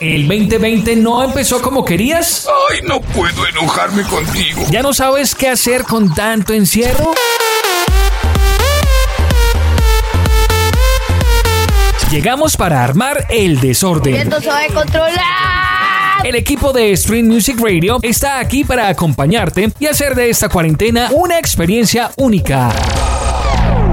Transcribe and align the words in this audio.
¿El 0.00 0.28
2020 0.28 0.96
no 0.96 1.22
empezó 1.22 1.62
como 1.62 1.82
querías? 1.82 2.46
Ay, 2.70 2.80
no 2.86 3.00
puedo 3.00 3.46
enojarme 3.46 4.02
contigo. 4.02 4.62
¿Ya 4.70 4.82
no 4.82 4.92
sabes 4.92 5.34
qué 5.34 5.48
hacer 5.48 5.84
con 5.84 6.14
tanto 6.14 6.52
encierro? 6.52 7.14
Llegamos 12.10 12.58
para 12.58 12.84
armar 12.84 13.26
el 13.30 13.58
desorden. 13.58 14.16
Esto 14.16 14.40
se 14.40 14.48
va 14.48 14.64
a 14.64 14.68
controlar. 14.68 16.26
El 16.26 16.34
equipo 16.34 16.74
de 16.74 16.94
Stream 16.94 17.26
Music 17.26 17.56
Radio 17.58 17.98
está 18.02 18.38
aquí 18.38 18.64
para 18.64 18.88
acompañarte 18.88 19.72
y 19.78 19.86
hacer 19.86 20.14
de 20.14 20.28
esta 20.28 20.50
cuarentena 20.50 21.08
una 21.12 21.38
experiencia 21.38 22.10
única. 22.16 22.70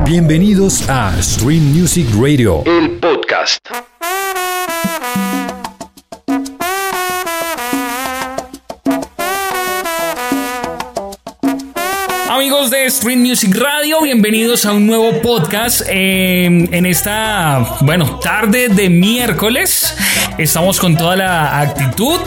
Bienvenidos 0.04 0.90
a 0.90 1.14
Stream 1.22 1.64
Music 1.74 2.08
Radio, 2.20 2.62
El 2.66 3.00
podcast. 3.00 3.93
De 12.70 12.90
Stream 12.90 13.20
Music 13.20 13.54
Radio, 13.58 14.02
bienvenidos 14.02 14.66
a 14.66 14.72
un 14.72 14.88
nuevo 14.88 15.22
podcast 15.22 15.82
eh, 15.90 16.46
en 16.46 16.86
esta, 16.86 17.78
bueno, 17.82 18.20
tarde 18.20 18.70
de 18.70 18.90
miércoles. 18.90 19.96
Estamos 20.38 20.80
con 20.80 20.96
toda 20.96 21.16
la 21.18 21.60
actitud. 21.60 22.20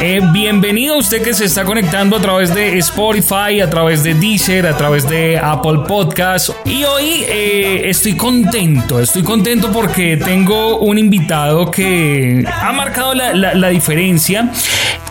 Eh, 0.00 0.20
bienvenido 0.32 0.94
a 0.94 0.98
usted 0.98 1.22
que 1.22 1.32
se 1.32 1.44
está 1.44 1.64
conectando 1.64 2.16
a 2.16 2.20
través 2.20 2.52
de 2.54 2.76
Spotify, 2.78 3.60
a 3.62 3.70
través 3.70 4.02
de 4.02 4.14
Deezer, 4.14 4.66
a 4.66 4.76
través 4.76 5.08
de 5.08 5.38
Apple 5.38 5.80
Podcast. 5.86 6.50
Y 6.64 6.82
hoy 6.84 7.24
eh, 7.28 7.82
estoy 7.84 8.16
contento, 8.16 8.98
estoy 9.00 9.22
contento 9.22 9.70
porque 9.70 10.16
tengo 10.16 10.78
un 10.80 10.98
invitado 10.98 11.70
que 11.70 12.44
ha 12.52 12.72
marcado 12.72 13.14
la, 13.14 13.32
la- 13.32 13.54
la 13.54 13.68
diferencia. 13.68 14.50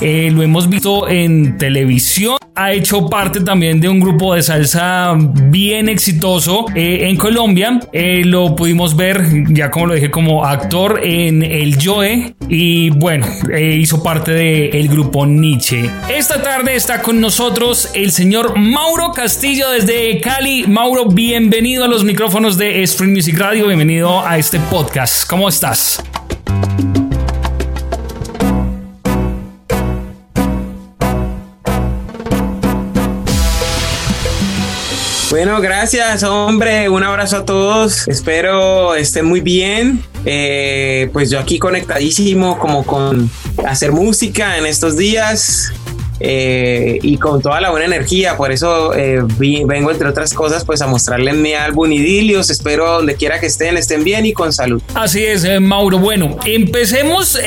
Eh, 0.02 0.30
lo 0.32 0.44
hemos 0.44 0.70
visto 0.70 1.08
en 1.08 1.58
televisión. 1.58 2.38
Ha 2.60 2.72
hecho 2.72 3.06
parte 3.08 3.42
también 3.42 3.80
de 3.80 3.88
un 3.88 4.00
grupo 4.00 4.34
de 4.34 4.42
salsa 4.42 4.58
bien 5.50 5.90
exitoso 5.90 6.66
eh, 6.76 7.08
en 7.10 7.16
Colombia. 7.18 7.80
Eh, 7.94 8.24
lo 8.26 8.56
pudimos 8.56 8.96
ver, 8.96 9.24
ya 9.50 9.72
como 9.72 9.88
lo 9.88 9.94
dije, 9.94 10.12
como 10.12 10.46
actor 10.46 11.00
en 11.04 11.44
El 11.44 11.78
Joe. 11.82 12.36
Y 12.50 12.90
bueno, 12.90 13.26
eh, 13.54 13.76
hizo 13.76 14.04
parte 14.04 14.32
del 14.32 14.88
grupo 14.90 15.26
Nietzsche. 15.26 15.90
Esta 16.10 16.42
tarde 16.42 16.76
está 16.76 17.02
con 17.02 17.22
nosotros 17.22 17.92
el 17.94 18.12
señor 18.12 18.58
Mauro 18.58 19.12
Castillo 19.12 19.70
desde 19.72 20.20
Cali. 20.22 20.66
Mauro, 20.68 21.06
bienvenido 21.06 21.86
a 21.86 21.88
los 21.88 22.04
micrófonos 22.04 22.58
de 22.58 22.86
Stream 22.86 23.14
Music 23.14 23.38
Radio. 23.38 23.68
Bienvenido 23.68 24.26
a 24.26 24.38
este 24.38 24.60
podcast. 24.60 25.28
¿Cómo 25.30 25.48
estás? 25.48 26.04
Bueno, 35.38 35.62
gracias, 35.62 36.24
hombre. 36.24 36.90
Un 36.90 37.04
abrazo 37.04 37.38
a 37.38 37.46
todos. 37.46 38.08
Espero 38.08 38.96
estén 38.96 39.26
muy 39.26 39.40
bien. 39.40 40.04
Eh, 40.26 41.12
pues 41.14 41.30
yo 41.30 41.40
aquí 41.40 41.60
conectadísimo 41.60 42.58
como 42.58 42.84
con 42.84 43.30
hacer 43.64 43.92
música 43.92 44.58
en 44.58 44.66
estos 44.66 44.98
días 44.98 45.72
eh, 46.20 47.00
y 47.02 47.18
con 47.18 47.42
toda 47.42 47.62
la 47.62 47.70
buena 47.72 47.86
energía. 47.86 48.38
Por 48.38 48.52
eso 48.52 48.94
eh, 48.94 49.22
vengo, 49.40 49.92
entre 49.92 50.08
otras 50.08 50.34
cosas, 50.34 50.66
pues 50.66 50.82
a 50.82 50.88
mostrarles 50.88 51.36
mi 51.36 51.54
álbum 51.54 51.92
Idilios. 51.92 52.50
Espero 52.50 52.92
donde 52.92 53.16
quiera 53.16 53.40
que 53.40 53.48
estén, 53.48 53.78
estén 53.78 54.04
bien 54.04 54.26
y 54.26 54.34
con 54.34 54.52
salud. 54.54 54.82
Así 54.94 55.24
es, 55.24 55.44
eh, 55.44 55.60
Mauro. 55.60 56.00
Bueno, 56.00 56.38
empecemos. 56.46 57.40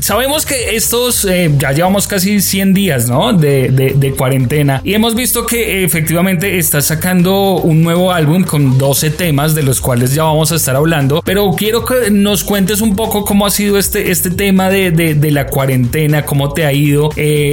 sabemos 0.00 0.46
que 0.46 0.76
estos 0.76 1.22
ya 1.58 1.72
llevamos 1.72 2.06
casi 2.06 2.40
100 2.40 2.74
días, 2.74 3.08
¿no? 3.08 3.32
De, 3.32 4.14
cuarentena. 4.16 4.80
Y 4.84 4.94
hemos 4.94 5.14
visto 5.14 5.46
que 5.46 5.82
efectivamente 5.84 6.58
estás 6.58 6.86
sacando 6.86 7.56
un 7.56 7.82
nuevo 7.82 8.12
álbum 8.12 8.44
con 8.44 8.78
12 8.78 9.10
temas, 9.10 9.54
de 9.54 9.62
los 9.62 9.80
cuales 9.80 10.14
ya 10.14 10.22
vamos 10.24 10.52
a 10.52 10.56
estar 10.56 10.76
hablando. 10.76 11.22
Pero 11.24 11.50
quiero 11.52 11.84
que 11.84 12.10
nos 12.10 12.44
cuentes 12.44 12.80
un 12.80 12.94
poco 12.94 13.24
cómo 13.24 13.46
ha 13.46 13.50
sido 13.50 13.78
este, 13.78 14.10
este 14.10 14.30
tema 14.30 14.70
de, 14.70 14.90
de- 14.90 15.24
la 15.34 15.46
cuarentena, 15.46 16.24
cómo 16.24 16.52
te 16.52 16.64
ha 16.64 16.72
ido 16.72 17.10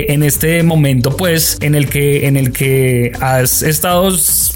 en 0.09 0.23
este 0.23 0.63
momento, 0.63 1.15
pues, 1.15 1.57
en 1.61 1.75
el 1.75 1.89
que, 1.89 2.27
en 2.27 2.37
el 2.37 2.51
que 2.51 3.11
has 3.19 3.61
estado, 3.61 4.09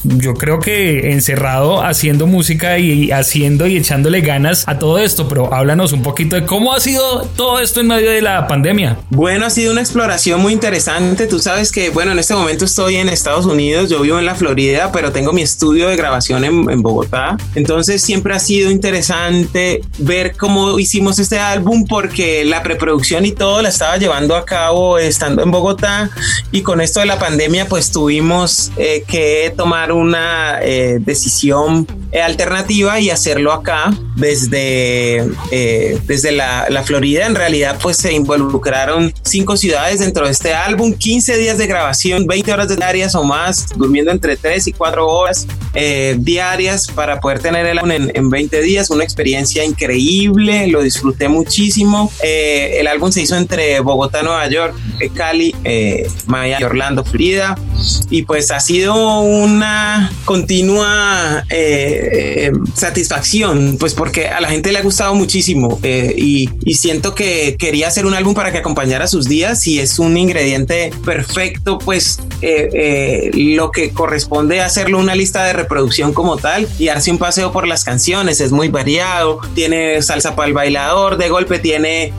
yo 0.03 0.33
creo 0.33 0.59
que 0.59 1.11
encerrado 1.11 1.83
haciendo 1.83 2.27
música 2.27 2.77
y 2.79 3.11
haciendo 3.11 3.67
y 3.67 3.77
echándole 3.77 4.21
ganas 4.21 4.63
a 4.67 4.79
todo 4.79 4.99
esto. 4.99 5.27
Pero 5.27 5.53
háblanos 5.53 5.93
un 5.93 6.03
poquito 6.03 6.35
de 6.35 6.45
cómo 6.45 6.73
ha 6.73 6.79
sido 6.79 7.21
todo 7.35 7.59
esto 7.59 7.81
en 7.81 7.87
medio 7.87 8.11
de 8.11 8.21
la 8.21 8.47
pandemia. 8.47 8.97
Bueno, 9.09 9.45
ha 9.45 9.49
sido 9.49 9.71
una 9.71 9.81
exploración 9.81 10.41
muy 10.41 10.53
interesante. 10.53 11.27
Tú 11.27 11.39
sabes 11.39 11.71
que, 11.71 11.89
bueno, 11.89 12.11
en 12.11 12.19
este 12.19 12.33
momento 12.33 12.65
estoy 12.65 12.95
en 12.95 13.09
Estados 13.09 13.45
Unidos, 13.45 13.89
yo 13.89 14.01
vivo 14.01 14.19
en 14.19 14.25
la 14.25 14.35
Florida, 14.35 14.91
pero 14.91 15.11
tengo 15.11 15.33
mi 15.33 15.41
estudio 15.41 15.87
de 15.87 15.95
grabación 15.95 16.43
en, 16.43 16.81
Bogotá. 16.81 17.37
Entonces 17.55 18.01
siempre 18.01 18.33
ha 18.35 18.39
sido 18.39 18.69
interesante 18.69 19.81
ver 19.97 20.35
cómo 20.37 20.77
hicimos 20.77 21.19
este 21.19 21.39
álbum 21.39 21.85
porque 21.87 22.45
la 22.45 22.61
preproducción 22.63 23.25
y 23.25 23.31
todo 23.31 23.61
la 23.61 23.69
estaba 23.69 23.97
llevando 23.97 24.35
a 24.35 24.45
cabo 24.45 24.97
estando 25.25 25.41
en 25.41 25.49
Bogotá 25.49 26.11
y 26.51 26.61
con 26.61 26.81
esto 26.81 26.99
de 26.99 27.07
la 27.07 27.17
pandemia 27.17 27.67
pues 27.67 27.89
tuvimos 27.89 28.71
eh, 28.77 29.03
que 29.07 29.51
tomar 29.57 29.91
una 29.91 30.59
eh, 30.61 30.99
decisión 30.99 31.87
eh, 32.11 32.21
alternativa 32.21 32.99
y 32.99 33.09
hacerlo 33.09 33.51
acá 33.51 33.91
desde, 34.15 35.17
eh, 35.51 35.99
desde 36.05 36.31
la, 36.31 36.67
la 36.69 36.83
Florida. 36.83 37.25
En 37.25 37.35
realidad, 37.35 37.77
pues 37.81 37.97
se 37.97 38.13
involucraron 38.13 39.13
cinco 39.23 39.57
ciudades 39.57 39.99
dentro 39.99 40.25
de 40.25 40.31
este 40.31 40.53
álbum, 40.53 40.93
15 40.93 41.37
días 41.37 41.57
de 41.57 41.67
grabación, 41.67 42.25
20 42.25 42.53
horas 42.53 42.75
diarias 42.75 43.15
o 43.15 43.23
más, 43.23 43.67
durmiendo 43.75 44.11
entre 44.11 44.37
3 44.37 44.67
y 44.67 44.71
4 44.71 45.05
horas 45.05 45.45
eh, 45.73 46.15
diarias 46.17 46.87
para 46.87 47.19
poder 47.19 47.39
tener 47.39 47.65
el 47.65 47.79
álbum 47.79 47.91
en, 47.91 48.11
en 48.13 48.29
20 48.29 48.61
días. 48.61 48.89
Una 48.89 49.03
experiencia 49.03 49.65
increíble, 49.65 50.67
lo 50.67 50.81
disfruté 50.81 51.27
muchísimo. 51.27 52.09
Eh, 52.23 52.77
el 52.79 52.87
álbum 52.87 53.11
se 53.11 53.21
hizo 53.21 53.35
entre 53.35 53.81
Bogotá, 53.81 54.23
Nueva 54.23 54.47
York, 54.47 54.73
eh, 55.01 55.09
Cali, 55.15 55.55
eh, 55.63 56.07
Miami, 56.27 56.63
Orlando, 56.63 57.03
Florida. 57.03 57.57
Y 58.09 58.23
pues 58.23 58.51
ha 58.51 58.59
sido 58.59 59.21
una 59.21 60.11
continua 60.25 61.43
eh, 61.49 62.51
satisfacción, 62.73 63.77
pues 63.79 63.93
porque 63.93 64.27
a 64.27 64.41
la 64.41 64.49
gente 64.49 64.71
le 64.71 64.79
ha 64.79 64.81
gustado 64.81 65.15
muchísimo 65.15 65.79
eh, 65.83 66.13
y, 66.17 66.49
siento 66.75 67.15
que 67.15 67.55
quería 67.57 67.87
hacer 67.87 68.05
un 68.05 68.13
álbum 68.13 68.33
para 68.33 68.51
que 68.51 68.57
acompañara 68.57 69.07
sus 69.07 69.29
días 69.29 69.65
y 69.65 69.79
es 69.79 69.97
un 69.97 70.17
ingrediente 70.17 70.91
perfecto, 71.05 71.77
pues 71.77 72.19
eh, 72.41 73.31
lo 73.33 73.71
que 73.71 73.91
corresponde 73.91 74.59
hacerlo 74.59 74.99
una 74.99 75.15
lista 75.15 75.45
de 75.45 75.53
reproducción 75.53 76.11
como 76.11 76.35
tal 76.35 76.67
y 76.77 76.87
darse 76.87 77.11
un 77.11 77.17
paseo 77.17 77.53
por 77.53 77.65
las 77.65 77.85
canciones, 77.85 78.41
es 78.41 78.51
muy 78.51 78.67
variado, 78.67 79.39
tiene 79.53 80.01
salsa 80.01 80.35
para 80.35 80.49
el 80.49 80.53
bailador, 80.53 81.15
de 81.15 81.29
golpe 81.29 81.59
tiene 81.59 82.11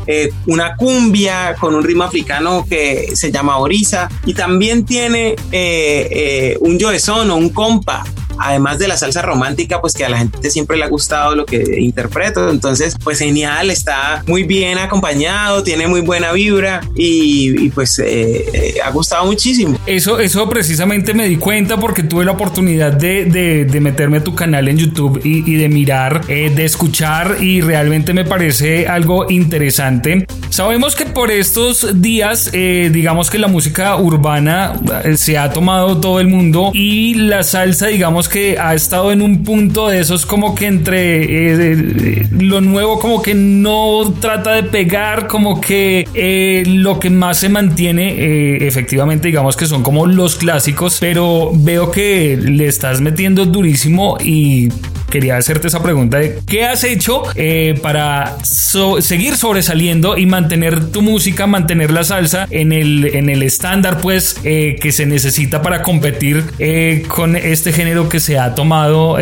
una 0.47 0.75
cumbia 0.77 1.55
con 1.61 1.75
un 1.75 1.85
ritmo 1.85 2.05
africano 2.05 2.65
que 2.67 2.86
se 3.15 3.31
llama 3.31 3.59
Orisa 3.59 4.09
y 4.25 4.35
también 4.35 4.85
tiene 4.85 5.31
eh, 5.31 5.37
eh, 5.53 6.57
un 6.61 6.79
yoezón 6.79 7.31
o 7.31 7.37
un 7.37 7.51
compa 7.51 8.05
además 8.39 8.79
de 8.79 8.89
la 8.89 8.97
salsa 8.97 9.23
romántica, 9.23 9.81
pues 9.81 9.95
que 9.95 10.05
a 10.05 10.09
la 10.09 10.19
gente 10.19 10.51
siempre 10.51 10.77
le 10.77 10.85
ha 10.85 10.89
gustado 10.89 11.35
lo 11.35 11.47
que 11.47 11.81
interpreto. 11.81 12.51
Entonces, 12.51 12.97
pues 13.03 13.19
genial, 13.19 13.71
está 13.71 14.23
muy 14.27 14.45
bien 14.45 14.79
acompañado, 14.79 15.63
tiene 15.63 15.87
muy 15.87 16.01
buena 16.01 16.33
vibra 16.33 16.81
y, 16.95 17.71
pues 17.71 17.99
eh, 17.99 18.47
eh, 18.53 18.75
ha 18.85 18.91
gustado 18.91 19.27
muchísimo. 19.27 19.79
Eso, 19.87 20.19
eso 20.19 20.49
precisamente 20.49 21.15
me 21.15 21.29
di 21.29 21.37
cuenta 21.37 21.79
porque 21.79 22.03
tuve 22.03 22.25
la 22.25 22.33
oportunidad 22.33 22.93
de, 22.93 23.67
meterme 23.81 24.19
a 24.19 24.25
tu 24.25 24.35
canal 24.35 24.69
en 24.69 24.79
YouTube 24.79 25.21
y, 25.23 25.57
de 25.57 25.69
mirar, 25.69 26.23
eh, 26.29 26.51
de 26.55 26.65
escuchar 26.65 27.37
y 27.41 27.61
realmente 27.61 28.13
me 28.13 28.25
parece 28.25 28.89
algo 28.89 29.31
interesante. 29.31 30.27
Sabemos 30.51 30.97
que 30.97 31.07
por 31.07 31.31
estos 31.31 32.01
días, 32.01 32.51
digamos 32.53 33.31
que 33.31 33.39
la 33.39 33.49
música 33.49 33.97
urbana 33.97 34.73
se 35.17 35.37
ha 35.37 35.51
tomado 35.51 35.99
todo 35.99 36.21
el 36.21 36.29
mundo 36.29 36.71
y 36.73 37.15
la 37.15 37.43
salsa, 37.43 37.89
digamos 37.89 38.26
que 38.29 38.59
ha 38.59 38.75
estado 38.75 39.13
en 39.13 39.23
un 39.23 39.45
punto 39.45 39.89
de 39.89 40.01
esos 40.01 40.27
como 40.27 40.55
que 40.55 40.67
entre 40.67 41.53
eh, 41.73 42.27
lo 42.31 42.61
nuevo 42.61 42.99
como 42.99 43.23
que 43.23 43.35
no 43.35 44.15
trata 44.21 44.53
de 44.53 44.63
pegar, 44.65 45.27
como 45.27 45.61
que 45.61 46.09
eh, 46.15 46.65
lo 46.67 46.99
que 46.99 47.11
más 47.11 47.39
se 47.39 47.49
mantiene 47.49 48.13
eh, 48.13 48.67
efectivamente 48.67 49.29
digamos 49.29 49.57
que 49.57 49.67
son 49.67 49.83
como 49.83 50.07
los 50.07 50.37
clásicos, 50.37 50.99
pero 51.01 51.51
veo 51.55 51.91
que 51.91 52.37
le 52.37 52.67
estás 52.67 53.01
metiendo 53.01 53.47
durísimo 53.47 54.17
y 54.23 54.69
quería 55.11 55.37
hacerte 55.37 55.69
esa 55.69 55.83
pregunta 55.83 56.19
de 56.19 56.41
qué 56.47 56.65
has 56.65 56.85
hecho 56.85 57.23
eh, 57.35 57.79
para 57.83 58.37
seguir 58.43 59.37
sobresaliendo 59.37 60.17
y 60.17 60.27
mantener 60.27 60.91
tu 60.91 61.03
música, 61.03 61.47
mantener 61.47 61.91
la 61.91 62.05
salsa 62.05 62.47
en 62.51 62.73
el, 62.73 63.15
en 63.15 63.29
el 63.29 63.43
estándar 63.43 63.99
pues 64.01 64.37
eh, 64.45 64.77
que 64.81 64.93
se 64.93 65.07
necesita 65.07 65.63
para 65.63 65.83
competir 65.83 66.45
eh, 66.59 67.05
con 67.09 67.37
este 67.37 67.73
género 67.73 68.09
que 68.09 68.21
se 68.21 68.39
ha 68.39 68.55
tomado 68.55 69.17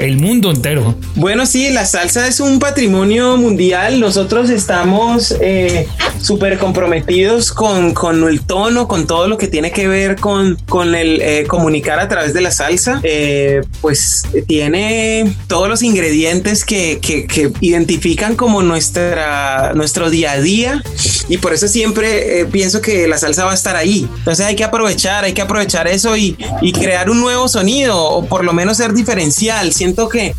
el 0.00 0.16
mundo 0.16 0.50
entero. 0.50 0.96
Bueno, 1.14 1.46
sí, 1.46 1.70
la 1.70 1.84
salsa 1.84 2.26
es 2.26 2.40
un 2.40 2.58
patrimonio 2.58 3.36
mundial. 3.36 4.00
Nosotros 4.00 4.48
estamos 4.50 5.36
eh, 5.40 5.86
súper 6.20 6.58
comprometidos 6.58 7.52
con, 7.52 7.92
con, 7.92 8.26
el 8.28 8.42
tono, 8.42 8.88
con 8.88 9.06
todo 9.06 9.28
lo 9.28 9.36
que 9.38 9.48
tiene 9.48 9.72
que 9.72 9.88
ver 9.88 10.16
con, 10.16 10.56
con 10.68 10.94
el 10.94 11.20
eh, 11.20 11.46
comunicar 11.46 11.98
a 11.98 12.08
través 12.08 12.32
de 12.32 12.40
la 12.40 12.50
salsa. 12.50 13.00
Eh, 13.02 13.62
pues 13.80 14.24
tiene 14.46 15.34
todos 15.46 15.68
los 15.68 15.82
ingredientes 15.82 16.64
que, 16.64 16.98
que, 17.00 17.26
que, 17.26 17.52
identifican 17.60 18.36
como 18.36 18.62
nuestra, 18.62 19.72
nuestro 19.74 20.10
día 20.10 20.32
a 20.32 20.40
día 20.40 20.82
y 21.28 21.38
por 21.38 21.52
eso 21.52 21.68
siempre 21.68 22.46
pienso 22.50 22.80
que 22.80 23.06
la 23.08 23.18
salsa 23.18 23.44
va 23.44 23.52
a 23.52 23.54
estar 23.54 23.76
ahí. 23.76 24.08
Entonces 24.18 24.46
hay 24.46 24.56
que 24.56 24.64
aprovechar, 24.64 25.24
hay 25.24 25.32
que 25.32 25.42
aprovechar 25.42 25.88
eso 25.88 26.16
y, 26.16 26.36
y 26.62 26.72
crear 26.72 27.10
un 27.10 27.20
nuevo 27.20 27.48
sonido 27.48 27.98
o 27.98 28.24
por 28.24 28.44
lo 28.44 28.52
menos 28.52 28.76
ser 28.76 28.92
diferencial 28.92 29.72
que, 30.08 30.34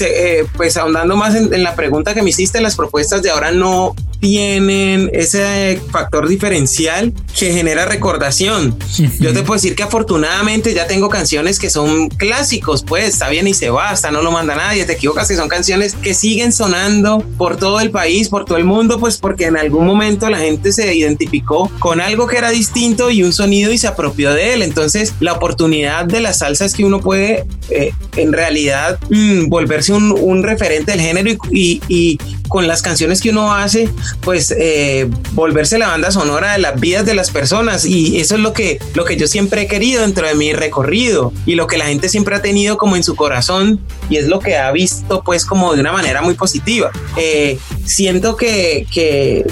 eh, 0.00 0.46
pues 0.56 0.76
ahondando 0.76 1.16
más 1.16 1.34
en, 1.34 1.62
la 1.62 1.74
pregunta 1.74 2.14
que 2.14 2.22
me 2.22 2.30
hiciste, 2.30 2.60
las 2.60 2.76
propuestas 2.76 3.22
de 3.22 3.30
ahora 3.30 3.52
no 3.52 3.94
tienen 4.20 5.10
ese 5.24 5.80
factor 5.90 6.28
diferencial 6.28 7.12
que 7.38 7.52
genera 7.52 7.84
recordación. 7.84 8.76
Yo 9.20 9.32
te 9.32 9.42
puedo 9.42 9.54
decir 9.54 9.74
que 9.74 9.82
afortunadamente 9.82 10.72
ya 10.72 10.86
tengo 10.86 11.08
canciones 11.08 11.58
que 11.58 11.70
son 11.70 12.08
clásicos, 12.08 12.82
pues 12.82 13.08
está 13.08 13.28
bien 13.28 13.46
y 13.48 13.54
se 13.54 13.70
va, 13.70 13.90
hasta 13.90 14.10
no 14.10 14.22
lo 14.22 14.30
manda 14.30 14.54
nadie, 14.54 14.84
te 14.84 14.92
equivocas, 14.92 15.28
que 15.28 15.36
son 15.36 15.48
canciones 15.48 15.94
que 15.94 16.14
siguen 16.14 16.52
sonando 16.52 17.24
por 17.36 17.56
todo 17.56 17.80
el 17.80 17.90
país, 17.90 18.28
por 18.28 18.44
todo 18.44 18.58
el 18.58 18.64
mundo, 18.64 18.98
pues 18.98 19.18
porque 19.18 19.46
en 19.46 19.56
algún 19.56 19.86
momento 19.86 20.30
la 20.30 20.38
gente 20.38 20.72
se 20.72 20.94
identificó 20.94 21.70
con 21.78 22.00
algo 22.00 22.26
que 22.26 22.38
era 22.38 22.50
distinto 22.50 23.10
y 23.10 23.22
un 23.22 23.32
sonido 23.32 23.72
y 23.72 23.78
se 23.78 23.88
apropió 23.88 24.32
de 24.32 24.54
él. 24.54 24.62
Entonces 24.62 25.14
la 25.20 25.32
oportunidad 25.32 26.04
de 26.04 26.20
la 26.20 26.32
salsa 26.32 26.64
es 26.64 26.74
que 26.74 26.84
uno 26.84 27.00
puede 27.00 27.46
eh, 27.70 27.92
en 28.16 28.32
realidad 28.32 28.98
mm, 29.10 29.48
volverse 29.48 29.92
un, 29.92 30.42
referente 30.42 30.92
del 30.92 31.00
género 31.00 31.30
y, 31.50 32.18
con 32.48 32.68
las 32.68 32.82
canciones 32.82 33.20
que 33.22 33.30
uno 33.30 33.54
hace, 33.54 33.88
pues 34.20 34.54
eh, 34.56 35.08
volverse 35.32 35.78
la 35.78 35.88
banda 35.88 36.10
sonora 36.10 36.52
de 36.52 36.58
las 36.58 36.78
vidas 36.78 37.06
de 37.06 37.14
las 37.14 37.30
personas. 37.30 37.84
Y 37.86 38.20
eso 38.20 38.34
es 38.34 38.40
lo 38.42 38.52
que, 38.52 38.78
lo 38.94 39.04
que 39.04 39.16
yo 39.16 39.26
siempre 39.26 39.62
he 39.62 39.66
querido 39.66 40.02
dentro 40.02 40.26
de 40.26 40.34
mi 40.34 40.52
recorrido 40.52 41.32
y 41.46 41.54
lo 41.54 41.66
que 41.66 41.78
la 41.78 41.86
gente 41.86 42.08
siempre 42.08 42.36
ha 42.36 42.42
tenido 42.42 42.76
como 42.76 42.96
en 42.96 43.02
su 43.02 43.16
corazón 43.16 43.80
y 44.10 44.18
es 44.18 44.28
lo 44.28 44.40
que 44.40 44.56
ha 44.56 44.70
visto 44.72 45.22
pues 45.24 45.44
como 45.46 45.74
de 45.74 45.80
una 45.80 45.92
manera 45.92 46.22
muy 46.22 46.34
positiva. 46.34 46.90
Eh, 47.16 47.58
siento 47.84 48.36
que, 48.36 48.86
que, 48.92 49.44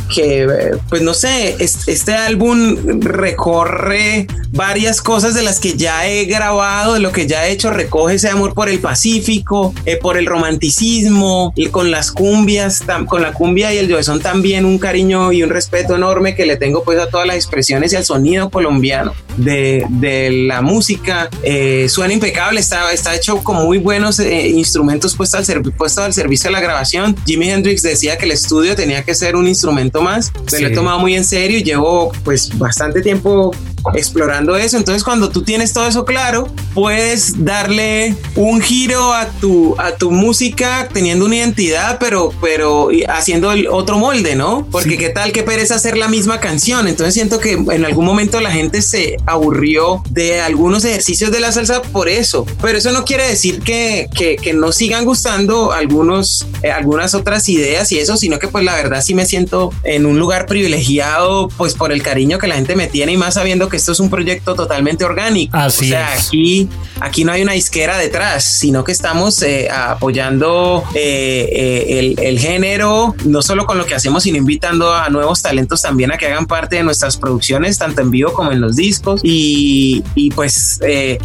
pues 0.88 1.02
no 1.02 1.14
sé, 1.14 1.56
este 1.58 2.14
álbum 2.14 3.00
recorre 3.00 4.26
varias 4.52 5.00
cosas 5.00 5.34
de 5.34 5.42
las 5.42 5.60
que 5.60 5.76
ya 5.76 6.06
he 6.06 6.24
grabado, 6.26 6.94
de 6.94 7.00
lo 7.00 7.12
que 7.12 7.26
ya 7.26 7.46
he 7.46 7.52
hecho, 7.52 7.70
recoge 8.02 8.14
ese 8.14 8.28
amor 8.28 8.54
por 8.54 8.68
el 8.68 8.80
Pacífico, 8.80 9.74
eh, 9.84 9.96
por 9.96 10.16
el 10.16 10.26
romanticismo, 10.26 11.52
y 11.54 11.66
con 11.66 11.90
las 11.90 12.10
cumbias, 12.10 12.82
con 13.06 13.22
la 13.22 13.32
cumbia 13.32 13.72
y 13.72 13.78
el 13.78 13.92
son 14.02 14.20
también 14.20 14.64
un 14.64 14.78
cariño 14.78 15.32
y 15.32 15.42
un 15.42 15.50
respeto 15.50 15.94
enorme 15.94 16.34
que 16.34 16.46
le 16.46 16.56
tengo 16.56 16.82
pues 16.82 16.98
a 16.98 17.08
todas 17.08 17.26
las 17.26 17.36
expresiones 17.36 17.92
y 17.92 17.96
al 17.96 18.04
sonido 18.04 18.48
colombiano 18.50 19.12
de, 19.36 19.84
de 19.90 20.30
la 20.30 20.62
música. 20.62 21.28
Eh, 21.42 21.88
suena 21.88 22.14
impecable, 22.14 22.58
está, 22.58 22.90
está 22.92 23.14
hecho 23.14 23.38
con 23.44 23.64
muy 23.64 23.78
buenos 23.78 24.18
eh, 24.18 24.48
instrumentos 24.48 25.14
puestos 25.14 25.48
al, 25.50 25.62
puesto 25.62 26.02
al 26.02 26.14
servicio 26.14 26.48
de 26.48 26.52
la 26.52 26.60
grabación. 26.60 27.14
Jimi 27.26 27.50
Hendrix 27.50 27.82
decía 27.82 28.16
que 28.16 28.24
el 28.24 28.32
estudio 28.32 28.74
tenía 28.74 29.02
que 29.02 29.14
ser 29.14 29.36
un 29.36 29.46
instrumento 29.46 30.02
más, 30.02 30.32
me 30.50 30.60
lo 30.60 30.68
he 30.68 30.70
tomado 30.70 30.98
muy 30.98 31.14
en 31.14 31.24
serio 31.24 31.58
y 31.58 31.62
llevo 31.62 32.12
pues 32.24 32.56
bastante 32.58 33.02
tiempo 33.02 33.52
explorando 33.94 34.56
eso. 34.56 34.76
Entonces, 34.76 35.04
cuando 35.04 35.30
tú 35.30 35.42
tienes 35.42 35.72
todo 35.72 35.86
eso 35.86 36.04
claro, 36.04 36.48
puedes 36.74 37.44
darle 37.44 38.16
un 38.36 38.60
giro 38.60 39.12
a 39.12 39.26
tu, 39.26 39.74
a 39.78 39.92
tu 39.92 40.10
música 40.10 40.88
teniendo 40.92 41.26
una 41.26 41.36
identidad, 41.36 41.98
pero, 41.98 42.32
pero 42.40 42.88
haciendo 43.08 43.52
el 43.52 43.66
otro 43.68 43.98
molde, 43.98 44.36
¿no? 44.36 44.66
Porque 44.70 44.96
qué 44.96 45.10
tal 45.10 45.32
que 45.32 45.42
pereza 45.42 45.74
hacer 45.74 45.96
la 45.96 46.08
misma 46.08 46.40
canción. 46.40 46.88
Entonces 46.88 47.14
siento 47.14 47.38
que 47.38 47.52
en 47.52 47.84
algún 47.84 48.04
momento 48.04 48.40
la 48.40 48.50
gente 48.50 48.82
se 48.82 49.16
aburrió 49.26 50.02
de 50.10 50.40
algunos 50.40 50.84
ejercicios 50.84 51.30
de 51.30 51.40
la 51.40 51.52
salsa 51.52 51.82
por 51.82 52.08
eso. 52.08 52.46
Pero 52.60 52.78
eso 52.78 52.92
no 52.92 53.04
quiere 53.04 53.26
decir 53.26 53.60
que, 53.60 54.08
que, 54.14 54.36
que 54.36 54.52
no 54.52 54.72
sigan 54.72 55.04
gustando 55.04 55.72
algunos, 55.72 56.46
eh, 56.62 56.70
algunas 56.70 57.14
otras 57.14 57.48
ideas 57.48 57.92
y 57.92 57.98
eso, 57.98 58.16
sino 58.16 58.38
que 58.38 58.48
pues 58.48 58.64
la 58.64 58.74
verdad 58.74 59.02
sí 59.02 59.14
me 59.14 59.26
siento 59.26 59.70
en 59.84 60.06
un 60.06 60.18
lugar 60.18 60.46
privilegiado 60.46 61.48
pues 61.56 61.74
por 61.74 61.92
el 61.92 62.02
cariño 62.02 62.38
que 62.38 62.46
la 62.46 62.56
gente 62.56 62.76
me 62.76 62.86
tiene 62.86 63.12
y 63.12 63.16
más 63.16 63.34
sabiendo 63.34 63.68
que 63.72 63.78
esto 63.78 63.90
es 63.90 63.98
un 63.98 64.10
proyecto 64.10 64.54
totalmente 64.54 65.04
orgánico. 65.04 65.56
Así 65.56 65.86
o 65.86 65.88
sea, 65.88 66.12
aquí, 66.12 66.68
aquí 67.00 67.24
no 67.24 67.32
hay 67.32 67.42
una 67.42 67.56
isquera 67.56 67.98
detrás, 67.98 68.44
sino 68.44 68.84
que 68.84 68.92
estamos 68.92 69.42
eh, 69.42 69.68
apoyando 69.70 70.84
eh, 70.94 71.48
eh, 71.50 71.98
el, 71.98 72.20
el, 72.20 72.38
género, 72.38 73.16
no 73.24 73.42
solo 73.42 73.66
con 73.66 73.78
lo 73.78 73.86
que 73.86 73.94
hacemos, 73.94 74.22
sino 74.22 74.36
invitando 74.36 74.94
a 74.94 75.08
nuevos 75.08 75.42
talentos 75.42 75.82
también 75.82 76.12
a 76.12 76.18
que 76.18 76.26
hagan 76.26 76.46
parte 76.46 76.76
de 76.76 76.84
nuestras 76.84 77.16
producciones, 77.16 77.78
tanto 77.78 78.02
en 78.02 78.10
vivo 78.10 78.32
como 78.32 78.52
en 78.52 78.60
los 78.60 78.76
discos. 78.76 79.22
Y, 79.24 80.04
y 80.14 80.30
pues, 80.30 80.78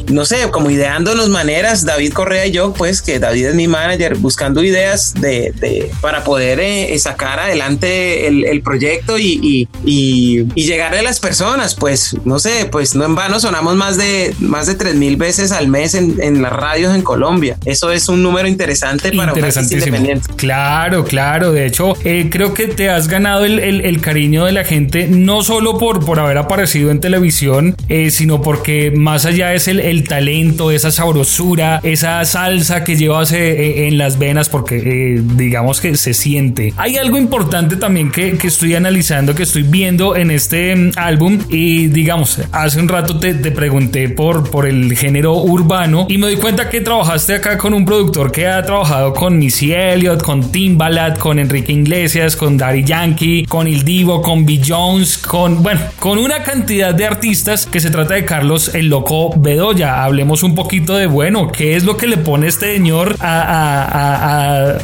no 0.09 0.25
sé, 0.25 0.49
como 0.49 0.71
ideándonos 0.71 1.29
maneras, 1.29 1.85
David 1.85 2.13
Correa 2.13 2.47
y 2.47 2.51
yo, 2.51 2.73
pues 2.73 3.01
que 3.01 3.19
David 3.19 3.47
es 3.47 3.55
mi 3.55 3.67
manager, 3.67 4.15
buscando 4.15 4.63
ideas 4.63 5.13
de, 5.13 5.51
de 5.59 5.91
para 6.01 6.23
poder 6.23 6.97
sacar 6.99 7.39
adelante 7.39 8.27
el, 8.27 8.45
el 8.45 8.61
proyecto 8.61 9.17
y, 9.17 9.67
y, 9.83 10.47
y, 10.55 10.67
llegarle 10.67 10.99
a 10.99 11.03
las 11.03 11.19
personas, 11.19 11.75
pues, 11.75 12.15
no 12.25 12.36
no 12.37 12.41
sé, 12.41 12.67
pues 12.71 12.93
no 12.93 13.03
en 13.03 13.15
vano 13.15 13.39
sonamos 13.39 13.75
más 13.75 13.97
de 13.97 14.31
más 14.37 14.67
de 14.67 14.75
tres 14.75 14.93
mil 14.93 15.17
veces 15.17 15.51
al 15.51 15.69
mes 15.69 15.95
en, 15.95 16.21
en, 16.21 16.43
las 16.43 16.53
radios 16.53 16.93
en 16.93 17.01
Colombia. 17.01 17.57
Eso 17.65 17.91
es 17.91 18.09
un 18.09 18.21
número 18.21 18.47
interesante 18.47 19.11
para 19.11 19.33
un 19.33 19.39
independiente. 19.39 20.29
Claro, 20.35 21.03
claro. 21.03 21.51
De 21.51 21.65
hecho, 21.65 21.95
eh, 22.03 22.27
creo 22.29 22.53
que 22.53 22.67
te 22.67 22.91
has 22.91 23.07
ganado 23.07 23.43
el, 23.43 23.57
el, 23.57 23.81
el, 23.81 24.01
cariño 24.01 24.45
de 24.45 24.51
la 24.51 24.63
gente, 24.63 25.07
no 25.07 25.41
solo 25.41 25.79
por, 25.79 26.05
por 26.05 26.19
haber 26.19 26.37
aparecido 26.37 26.91
en 26.91 26.99
televisión, 26.99 27.75
eh, 27.89 28.11
sino 28.11 28.43
porque 28.43 28.91
más 28.91 29.25
allá 29.25 29.55
es 29.55 29.67
el, 29.67 29.79
el, 29.79 30.07
talento, 30.07 30.69
esa 30.69 30.91
sabrosura, 30.91 31.79
esa 31.81 32.23
salsa 32.23 32.83
que 32.83 32.97
llevas 32.97 33.31
eh, 33.31 33.87
en 33.87 33.97
las 33.97 34.19
venas, 34.19 34.47
porque 34.47 35.23
digamos 35.35 35.81
que 35.81 35.97
se 35.97 36.13
siente. 36.13 36.71
Hay 36.77 36.97
algo 36.97 37.17
importante 37.17 37.77
también 37.77 38.11
que, 38.11 38.37
que 38.37 38.45
estoy 38.45 38.75
analizando, 38.75 39.33
que 39.33 39.41
estoy 39.41 39.63
viendo 39.63 40.15
en 40.15 40.29
este 40.29 40.75
mm, 40.75 40.91
álbum 40.97 41.39
y 41.49 41.87
digamos, 41.87 42.26
hace 42.51 42.79
un 42.79 42.87
rato 42.87 43.19
te, 43.19 43.33
te, 43.33 43.51
pregunté 43.51 44.09
por, 44.09 44.49
por 44.49 44.67
el 44.67 44.95
género 44.95 45.35
urbano 45.35 46.05
y 46.09 46.17
me 46.17 46.27
doy 46.27 46.37
cuenta 46.37 46.69
que 46.69 46.81
trabajaste 46.81 47.35
acá 47.35 47.57
con 47.57 47.73
un 47.73 47.85
productor 47.85 48.31
que 48.31 48.47
ha 48.47 48.63
trabajado 48.63 49.13
con 49.13 49.37
Missy 49.37 49.73
Elliott, 49.73 50.21
con 50.21 50.51
Timbaland, 50.51 51.17
con 51.17 51.39
Enrique 51.39 51.73
Iglesias, 51.73 52.35
con 52.35 52.57
Daddy 52.57 52.83
Yankee, 52.83 53.45
con 53.45 53.67
Il 53.67 53.83
Divo, 53.83 54.21
con 54.21 54.45
B. 54.45 54.61
Jones, 54.65 55.17
con, 55.17 55.63
bueno, 55.63 55.81
con 55.99 56.17
una 56.17 56.43
cantidad 56.43 56.93
de 56.93 57.05
artistas 57.05 57.65
que 57.65 57.79
se 57.79 57.89
trata 57.89 58.15
de 58.15 58.25
Carlos 58.25 58.73
el 58.73 58.87
Loco 58.87 59.31
Bedoya. 59.37 60.03
Hablemos 60.03 60.43
un 60.43 60.55
poquito 60.55 60.95
de, 60.95 61.07
bueno, 61.07 61.51
¿qué 61.51 61.75
es 61.75 61.83
lo 61.83 61.97
que 61.97 62.07
le 62.07 62.17
pone 62.17 62.47
este 62.47 62.73
señor 62.73 63.15
a, 63.19 64.77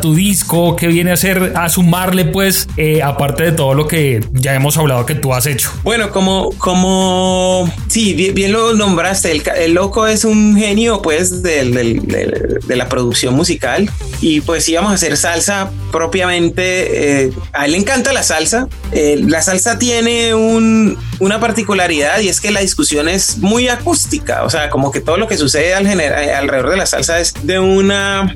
tu 0.00 0.14
disco? 0.14 0.76
¿Qué 0.76 0.86
viene 0.86 1.10
a 1.10 1.14
hacer, 1.14 1.52
a 1.56 1.68
sumarle, 1.68 2.24
pues, 2.24 2.68
eh, 2.76 3.02
aparte 3.02 3.44
de 3.44 3.52
todo 3.52 3.74
lo 3.74 3.88
que 3.88 4.24
ya 4.32 4.54
hemos 4.54 4.76
hablado 4.76 5.06
que 5.06 5.14
tú 5.14 5.34
has 5.34 5.46
hecho? 5.46 5.70
Bueno, 5.82 6.10
como, 6.10 6.50
como 6.58 7.72
sí, 7.88 8.14
bien, 8.14 8.52
lo 8.52 8.74
nombraste, 8.74 9.42
el, 9.56 9.74
loco 9.74 10.06
es 10.06 10.24
un 10.24 10.56
genio 10.56 11.00
pues 11.00 11.42
de 11.42 12.52
la 12.68 12.88
producción 12.88 13.34
musical 13.34 13.90
y 14.20 14.40
pues 14.40 14.68
íbamos 14.68 14.92
a 14.92 14.94
hacer 14.94 15.16
salsa 15.16 15.70
propiamente, 15.90 17.24
eh, 17.24 17.32
a 17.52 17.66
él 17.66 17.72
le 17.72 17.78
encanta 17.78 18.12
la 18.12 18.22
salsa, 18.22 18.68
eh, 18.92 19.20
la 19.26 19.42
salsa 19.42 19.78
tiene 19.78 20.34
un, 20.34 20.98
una 21.18 21.40
particularidad 21.40 22.20
y 22.20 22.28
es 22.28 22.40
que 22.40 22.50
la 22.50 22.60
discusión 22.60 23.08
es 23.08 23.38
muy 23.38 23.68
acústica, 23.68 24.44
o 24.44 24.50
sea, 24.50 24.70
como 24.70 24.92
que 24.92 25.00
todo 25.00 25.16
lo 25.16 25.26
que 25.26 25.36
sucede 25.36 25.74
al 25.74 25.86
eh, 25.86 26.34
alrededor 26.34 26.70
de 26.70 26.76
la 26.76 26.86
salsa 26.86 27.20
es 27.20 27.34
de 27.42 27.58
una 27.58 28.34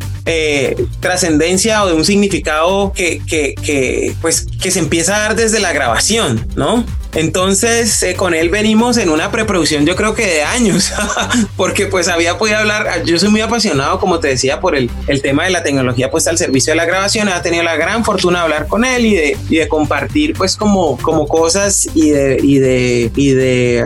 trascendencia 1.00 1.84
o 1.84 1.86
de 1.86 1.92
un 1.92 2.04
significado 2.04 2.92
que, 2.92 3.20
que, 3.26 3.54
que, 3.54 4.14
pues, 4.20 4.46
que 4.60 4.70
se 4.70 4.78
empieza 4.78 5.16
a 5.16 5.20
dar 5.20 5.36
desde 5.36 5.60
la 5.60 5.72
grabación, 5.72 6.46
¿no? 6.56 6.84
Entonces, 7.14 8.02
eh, 8.02 8.14
con 8.14 8.34
él 8.34 8.50
venimos 8.50 8.96
en 8.96 9.08
una 9.08 9.30
preproducción, 9.30 9.86
yo 9.86 9.96
creo 9.96 10.14
que 10.14 10.26
de 10.26 10.42
años, 10.42 10.92
porque 11.56 11.86
pues 11.86 12.08
había 12.08 12.38
podido 12.38 12.58
hablar, 12.58 13.04
yo 13.04 13.18
soy 13.18 13.28
muy 13.28 13.40
apasionado, 13.40 14.00
como 14.00 14.20
te 14.20 14.28
decía, 14.28 14.60
por 14.60 14.74
el, 14.76 14.90
el 15.06 15.22
tema 15.22 15.44
de 15.44 15.50
la 15.50 15.62
tecnología 15.62 16.10
puesta 16.10 16.30
al 16.30 16.38
servicio 16.38 16.72
de 16.72 16.76
la 16.76 16.84
grabación, 16.84 17.28
ha 17.28 17.42
tenido 17.42 17.62
la 17.62 17.76
gran 17.76 18.04
fortuna 18.04 18.38
de 18.38 18.44
hablar 18.44 18.66
con 18.66 18.84
él 18.84 19.06
y 19.06 19.14
de, 19.14 19.36
y 19.48 19.56
de 19.56 19.68
compartir 19.68 20.34
pues 20.34 20.56
como, 20.56 20.98
como 20.98 21.28
cosas 21.28 21.88
y 21.94 22.10
de, 22.10 22.38
y 22.42 22.58
de, 22.58 23.12
y 23.14 23.30
de 23.30 23.84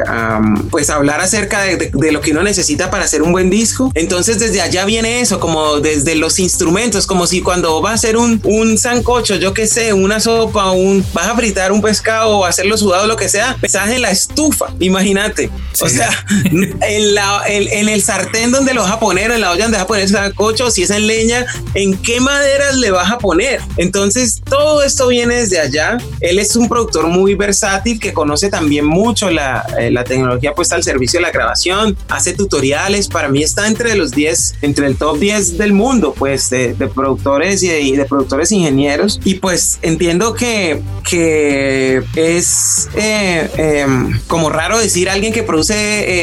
pues 0.70 0.90
hablar 0.90 1.20
acerca 1.20 1.62
de, 1.62 1.90
de, 1.92 2.12
lo 2.12 2.20
que 2.20 2.32
uno 2.32 2.42
necesita 2.42 2.90
para 2.90 3.04
hacer 3.04 3.22
un 3.22 3.32
buen 3.32 3.50
disco. 3.50 3.90
Entonces 3.94 4.38
desde 4.38 4.60
allá 4.60 4.84
viene 4.84 5.20
eso, 5.20 5.40
como 5.40 5.80
desde 5.80 6.14
los 6.14 6.38
instrumentos, 6.38 7.06
como 7.06 7.26
si 7.26 7.42
cuando 7.42 7.82
va 7.82 7.90
a 7.90 7.94
hacer 7.94 8.16
un, 8.16 8.40
un 8.44 8.78
sancocho, 8.78 9.36
yo 9.36 9.52
qué 9.52 9.66
sé, 9.66 9.92
una 9.92 10.20
sopa, 10.20 10.70
un, 10.70 11.04
vas 11.12 11.28
a 11.28 11.36
fritar 11.36 11.72
un 11.72 11.82
pescado 11.82 12.38
o 12.38 12.44
hacerlo 12.44 12.76
sudado, 12.76 13.06
lo 13.06 13.16
que 13.18 13.28
sea, 13.28 13.56
estás 13.62 13.90
en 13.90 14.02
la 14.02 14.10
estufa, 14.10 14.66
imagínate. 14.80 15.50
O 15.80 15.88
sea, 15.88 16.10
en, 16.44 17.14
la, 17.14 17.42
en, 17.46 17.88
el 17.88 18.02
sartén 18.02 18.50
donde 18.50 18.74
lo 18.74 18.82
vas 18.82 18.92
a 18.92 19.00
poner, 19.00 19.30
en 19.30 19.40
la 19.40 19.50
olla 19.52 19.64
donde 19.64 19.76
vas 19.76 19.84
a 19.84 19.88
poner 19.88 20.04
el 20.04 20.10
sancocho, 20.10 20.70
si 20.70 20.82
es 20.82 20.90
en 20.90 21.06
leña, 21.06 21.46
en 21.74 21.96
qué 21.98 22.20
maderas 22.20 22.76
le 22.76 22.90
vas 22.90 23.10
a 23.10 23.18
poner. 23.18 23.60
Entonces, 23.76 24.40
todo 24.48 24.82
esto 24.82 25.08
viene 25.08 25.36
desde 25.36 25.60
allá. 25.60 25.98
Él 26.20 26.38
es 26.38 26.56
un 26.56 26.68
productor 26.68 27.06
muy 27.08 27.34
versátil 27.34 28.00
que 28.00 28.12
conoce 28.12 28.50
también 28.50 28.84
mucho 28.86 29.30
la, 29.30 29.66
eh, 29.78 29.90
la 29.90 30.04
tecnología 30.04 30.54
puesta 30.54 30.74
al 30.74 30.82
servicio 30.82 31.20
de 31.20 31.26
la 31.26 31.32
grabación, 31.32 31.96
hace 32.08 32.34
tutoriales. 32.34 33.08
Para 33.08 33.28
mí 33.28 33.42
está 33.42 33.66
entre 33.66 33.94
los 33.96 34.10
10, 34.12 34.56
entre 34.62 34.86
el 34.86 34.96
top 34.96 35.18
10 35.18 35.58
del 35.58 35.72
mundo, 35.72 36.14
pues, 36.16 36.50
de, 36.50 36.74
productores 36.94 37.62
y 37.62 37.96
de, 37.96 38.04
productores 38.04 38.50
ingenieros. 38.52 39.20
Y 39.24 39.34
pues 39.34 39.78
entiendo 39.82 40.34
que, 40.34 40.82
que 41.08 42.02
es 42.16 42.88
eh, 42.96 43.07
em, 43.08 44.20
como 44.26 44.50
raro 44.50 44.78
decir 44.78 45.08
alguien 45.08 45.32
que 45.32 45.42
produce 45.42 45.74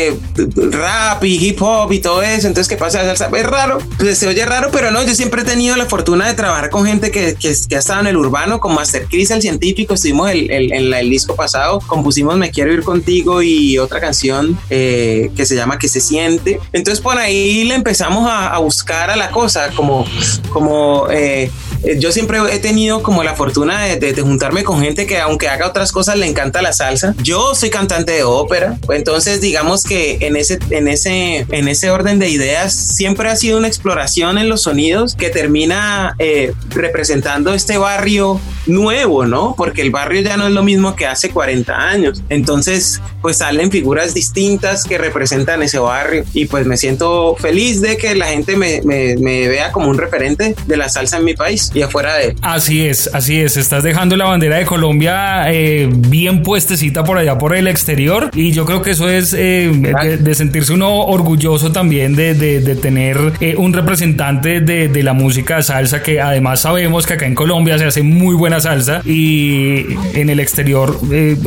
eh, 0.07 0.19
rap 0.71 1.23
y 1.23 1.35
hip 1.45 1.61
hop 1.61 1.91
y 1.91 1.99
todo 1.99 2.21
eso. 2.21 2.47
Entonces, 2.47 2.67
¿qué 2.67 2.77
pasa? 2.77 3.11
Es 3.11 3.19
raro, 3.45 3.79
pues 3.97 4.17
se 4.17 4.27
oye 4.27 4.45
raro, 4.45 4.69
pero 4.71 4.91
no, 4.91 5.03
yo 5.03 5.13
siempre 5.15 5.41
he 5.41 5.45
tenido 5.45 5.75
la 5.75 5.85
fortuna 5.85 6.27
de 6.27 6.33
trabajar 6.33 6.69
con 6.69 6.85
gente 6.85 7.11
que, 7.11 7.35
que, 7.35 7.75
ha 7.75 7.79
estado 7.79 8.01
en 8.01 8.07
el 8.07 8.17
urbano, 8.17 8.59
con 8.59 8.73
Master 8.73 9.05
Chris, 9.09 9.31
el 9.31 9.41
científico. 9.41 9.93
Estuvimos 9.93 10.31
el, 10.31 10.49
en 10.51 10.93
el 10.93 11.09
disco 11.09 11.35
pasado, 11.35 11.79
compusimos 11.85 12.37
Me 12.37 12.51
Quiero 12.51 12.73
Ir 12.73 12.83
Contigo 12.83 13.41
y 13.41 13.77
otra 13.77 13.99
canción 13.99 14.57
eh, 14.69 15.31
que 15.35 15.45
se 15.45 15.55
llama 15.55 15.77
Que 15.77 15.87
se 15.87 16.01
siente. 16.01 16.59
Entonces, 16.73 17.01
por 17.01 17.17
ahí 17.17 17.63
le 17.65 17.75
empezamos 17.75 18.27
a, 18.29 18.57
buscar 18.59 19.11
a 19.11 19.15
la 19.15 19.29
cosa, 19.29 19.69
como, 19.75 20.05
como 20.49 21.07
eh, 21.11 21.25
eh, 21.35 21.51
yo 21.97 22.11
siempre 22.11 22.39
he 22.51 22.59
tenido 22.59 23.03
como 23.03 23.23
la 23.23 23.35
fortuna 23.35 23.83
de, 23.83 24.15
juntarme 24.21 24.63
con 24.63 24.81
gente 24.81 25.05
que 25.05 25.19
aunque 25.19 25.47
haga 25.47 25.67
otras 25.67 25.91
cosas 25.91 26.17
le 26.17 26.25
encanta 26.25 26.61
la 26.61 26.73
salsa. 26.73 27.13
Yo 27.21 27.53
soy 27.53 27.69
cantante 27.69 28.13
de 28.13 28.23
ópera, 28.23 28.77
entonces 28.89 29.41
digamos 29.41 29.83
que 29.83 30.17
en 30.21 30.35
ese, 30.35 30.59
en 30.69 30.87
ese, 30.87 31.45
en 31.49 31.67
ese 31.67 31.91
orden 31.91 32.17
de 32.19 32.29
ideas 32.29 32.73
siempre 32.73 33.29
ha 33.29 33.35
sido 33.35 33.57
una 33.57 33.67
exploración 33.67 34.37
en 34.37 34.49
los 34.49 34.63
sonidos 34.63 35.15
que 35.15 35.29
termina 35.29 36.15
eh, 36.19 36.53
representando 36.69 37.53
este 37.53 37.77
barrio 37.77 38.39
nuevo, 38.65 39.25
¿no? 39.25 39.53
Porque 39.57 39.81
el 39.81 39.91
barrio 39.91 40.21
ya 40.21 40.37
no 40.37 40.47
es 40.47 40.53
lo 40.53 40.63
mismo 40.63 40.95
que 40.95 41.05
hace 41.05 41.29
40 41.29 41.75
años. 41.75 42.23
Entonces, 42.29 43.01
pues 43.21 43.37
salen 43.37 43.71
figuras 43.71 44.13
distintas 44.13 44.85
que 44.85 44.97
representan 44.97 45.61
ese 45.61 45.79
barrio 45.79 46.23
y 46.33 46.45
pues 46.45 46.65
me 46.65 46.77
siento 46.77 47.35
feliz 47.35 47.81
de 47.81 47.97
que 47.97 48.15
la 48.15 48.27
gente 48.27 48.55
me, 48.55 48.81
me, 48.83 49.15
me 49.17 49.47
vea 49.47 49.71
como 49.71 49.89
un 49.89 49.97
referente 49.97 50.55
de 50.65 50.77
la 50.77 50.89
salsa 50.89 51.17
en 51.17 51.25
mi 51.25 51.35
país 51.35 51.71
y 51.75 51.81
afuera 51.81 52.15
de 52.15 52.27
él. 52.27 52.35
Así 52.41 52.87
es, 52.87 53.09
así 53.13 53.39
es. 53.39 53.57
Estás 53.57 53.83
dejando 53.83 54.15
la 54.15 54.25
bandera 54.25 54.57
de 54.57 54.65
Colombia 54.65 55.51
eh, 55.51 55.89
bien 55.91 56.41
puestecita 56.41 57.03
por 57.03 57.17
allá 57.17 57.37
por 57.37 57.55
el 57.55 57.67
exterior 57.67 58.31
y 58.33 58.51
yo 58.51 58.65
creo 58.65 58.81
que 58.81 58.91
eso 58.91 59.09
es 59.09 59.33
eh, 59.33 59.69
de, 60.19 60.35
sentirse 60.35 60.73
uno 60.73 61.01
orgulloso 61.01 61.71
también 61.71 62.15
de, 62.15 62.33
de, 62.33 62.75
tener 62.75 63.17
eh, 63.41 63.55
un 63.57 63.73
representante 63.73 64.61
de, 64.61 65.03
la 65.03 65.13
música 65.13 65.61
salsa 65.61 66.01
que 66.01 66.21
además 66.21 66.61
sabemos 66.61 67.05
que 67.05 67.13
acá 67.13 67.27
en 67.27 67.35
Colombia 67.35 67.77
se 67.77 67.85
hace 67.85 68.01
muy 68.01 68.33
buena 68.33 68.59
salsa 68.59 69.01
y 69.05 69.85
en 70.13 70.29
el 70.29 70.39
exterior 70.39 70.97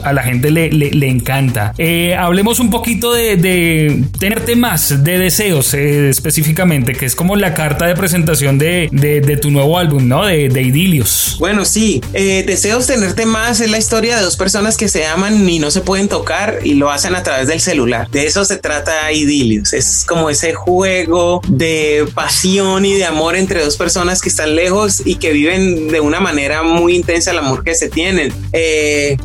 a 0.05 0.13
la 0.13 0.23
gente 0.23 0.51
le, 0.51 0.71
le, 0.71 1.09
encanta. 1.09 1.73
hablemos 2.19 2.61
un 2.61 2.71
poquito 2.71 3.13
de, 3.15 4.05
tenerte 4.19 4.55
más, 4.55 5.03
de 5.03 5.19
deseos 5.19 5.75
específicamente, 5.75 6.93
que 6.93 7.07
es 7.07 7.17
como 7.17 7.35
la 7.35 7.55
carta 7.55 7.87
de 7.87 7.95
presentación 7.95 8.59
de, 8.59 8.89
de 8.93 9.37
tu 9.39 9.51
nuevo 9.51 9.79
álbum, 9.79 10.07
¿no? 10.07 10.18
De, 10.27 10.63
idilios. 10.63 11.37
Bueno, 11.39 11.65
sí. 11.65 12.01
Eh, 12.13 12.43
Deseos 12.47 12.87
tenerte 12.87 13.25
más 13.25 13.61
es 13.61 13.71
la 13.71 13.79
historia 13.79 14.17
de 14.17 14.23
dos 14.23 14.37
personas 14.37 14.77
que 14.77 14.89
se 14.89 15.07
aman 15.07 15.49
y 15.49 15.59
no 15.59 15.71
se 15.71 15.81
pueden 15.81 16.09
tocar 16.09 16.59
y 16.65 16.75
lo 16.75 16.91
hacen 16.91 17.15
a 17.15 17.23
través 17.23 17.47
del 17.47 17.61
celular. 17.61 18.11
De 18.11 18.27
eso 18.27 18.45
se 18.45 18.57
trata 18.57 19.13
Idilios. 19.13 19.73
Es 19.73 20.05
como 20.07 20.29
ese 20.29 20.55
juego 20.55 21.41
de 21.49 22.07
pasión 22.15 22.85
y 22.85 22.95
de 22.95 23.05
amor 23.05 23.37
entre 23.37 23.63
dos 23.63 23.77
personas 23.77 24.21
que 24.21 24.29
están 24.29 24.57
lejos 24.57 25.03
y 25.05 25.17
que 25.17 25.33
viven 25.33 25.89
de 25.89 26.01
una 26.01 26.21
manera 26.21 26.63
muy 26.63 26.97
intensa 26.97 27.31
el 27.31 27.39
amor 27.39 27.63
que 27.63 27.75
se 27.75 27.89
tienen. 27.89 28.33
Eh, 28.53 29.17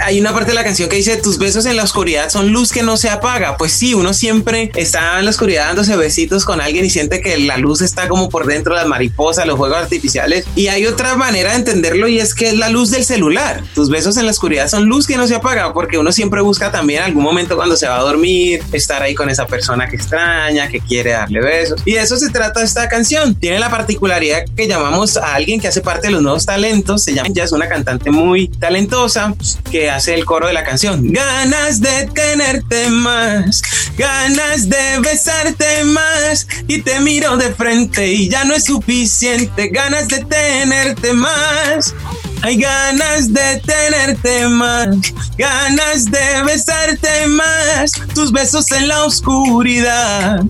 hay 0.00 0.20
una 0.20 0.32
parte 0.32 0.50
de 0.50 0.54
la 0.54 0.64
canción 0.64 0.88
que 0.88 0.96
dice 0.96 1.16
tus 1.16 1.38
besos 1.38 1.66
en 1.66 1.76
la 1.76 1.84
oscuridad 1.84 2.28
son 2.30 2.52
luz 2.52 2.72
que 2.72 2.82
no 2.82 2.96
se 2.96 3.08
apaga. 3.08 3.56
Pues 3.56 3.72
sí, 3.72 3.94
uno 3.94 4.12
siempre 4.12 4.70
está 4.74 5.18
en 5.18 5.24
la 5.24 5.30
oscuridad 5.30 5.66
dándose 5.66 5.96
besitos 5.96 6.44
con 6.44 6.60
alguien 6.60 6.84
y 6.84 6.90
siente 6.90 7.20
que 7.20 7.38
la 7.38 7.56
luz 7.56 7.80
está 7.80 8.08
como 8.08 8.28
por 8.28 8.46
dentro, 8.46 8.74
las 8.74 8.86
mariposas, 8.86 9.46
los 9.46 9.56
juegos 9.56 9.78
artificiales 9.78 10.41
y 10.54 10.68
hay 10.68 10.86
otra 10.86 11.16
manera 11.16 11.50
de 11.50 11.56
entenderlo 11.56 12.08
y 12.08 12.18
es 12.18 12.34
que 12.34 12.48
es 12.48 12.56
la 12.56 12.68
luz 12.68 12.90
del 12.90 13.04
celular. 13.04 13.62
Tus 13.74 13.88
besos 13.88 14.16
en 14.16 14.26
la 14.26 14.30
oscuridad 14.32 14.68
son 14.68 14.86
luz 14.86 15.06
que 15.06 15.16
no 15.16 15.26
se 15.26 15.34
apaga 15.34 15.72
porque 15.72 15.98
uno 15.98 16.12
siempre 16.12 16.40
busca 16.40 16.70
también 16.70 17.02
algún 17.02 17.22
momento 17.22 17.56
cuando 17.56 17.76
se 17.76 17.88
va 17.88 17.98
a 17.98 18.02
dormir, 18.02 18.62
estar 18.72 19.02
ahí 19.02 19.14
con 19.14 19.30
esa 19.30 19.46
persona 19.46 19.88
que 19.88 19.96
extraña, 19.96 20.68
que 20.68 20.80
quiere 20.80 21.12
darle 21.12 21.40
besos. 21.40 21.80
Y 21.84 21.92
de 21.92 22.00
eso 22.00 22.16
se 22.16 22.30
trata 22.30 22.62
esta 22.62 22.88
canción. 22.88 23.34
Tiene 23.34 23.58
la 23.58 23.70
particularidad 23.70 24.44
que 24.56 24.68
llamamos 24.68 25.16
a 25.16 25.34
alguien 25.34 25.60
que 25.60 25.68
hace 25.68 25.80
parte 25.80 26.08
de 26.08 26.12
los 26.12 26.22
nuevos 26.22 26.46
talentos. 26.46 27.02
Se 27.02 27.14
llama, 27.14 27.28
ya 27.32 27.44
es 27.44 27.52
una 27.52 27.68
cantante 27.68 28.10
muy 28.10 28.48
talentosa 28.48 29.34
que 29.70 29.90
hace 29.90 30.14
el 30.14 30.24
coro 30.24 30.46
de 30.46 30.52
la 30.52 30.64
canción. 30.64 31.12
Ganas 31.12 31.80
de 31.80 32.08
tenerte 32.14 32.88
más, 32.90 33.62
ganas 33.96 34.68
de 34.68 35.00
besarte 35.00 35.84
más 35.84 36.46
y 36.68 36.82
te 36.82 37.00
miro 37.00 37.36
de 37.36 37.52
frente 37.54 38.12
y 38.12 38.28
ya 38.28 38.44
no 38.44 38.54
es 38.54 38.64
suficiente. 38.64 39.68
Ganas 39.68 40.08
de 40.08 40.21
tenerte 40.22 41.12
más. 41.12 41.94
Hay 42.42 42.56
ganas 42.56 43.32
de 43.32 43.60
tenerte 43.64 44.48
más, 44.48 44.96
ganas 45.38 46.06
de 46.06 46.42
besarte 46.44 47.28
más. 47.28 47.92
Tus 48.14 48.32
besos 48.32 48.70
en 48.72 48.88
la 48.88 49.04
oscuridad 49.04 50.42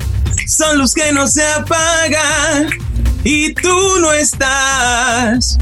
son 0.47 0.79
luz 0.79 0.95
que 0.95 1.13
no 1.13 1.27
se 1.27 1.47
apagan 1.47 2.69
y 3.25 3.53
tú 3.55 3.99
no 4.01 4.13
estás. 4.13 5.59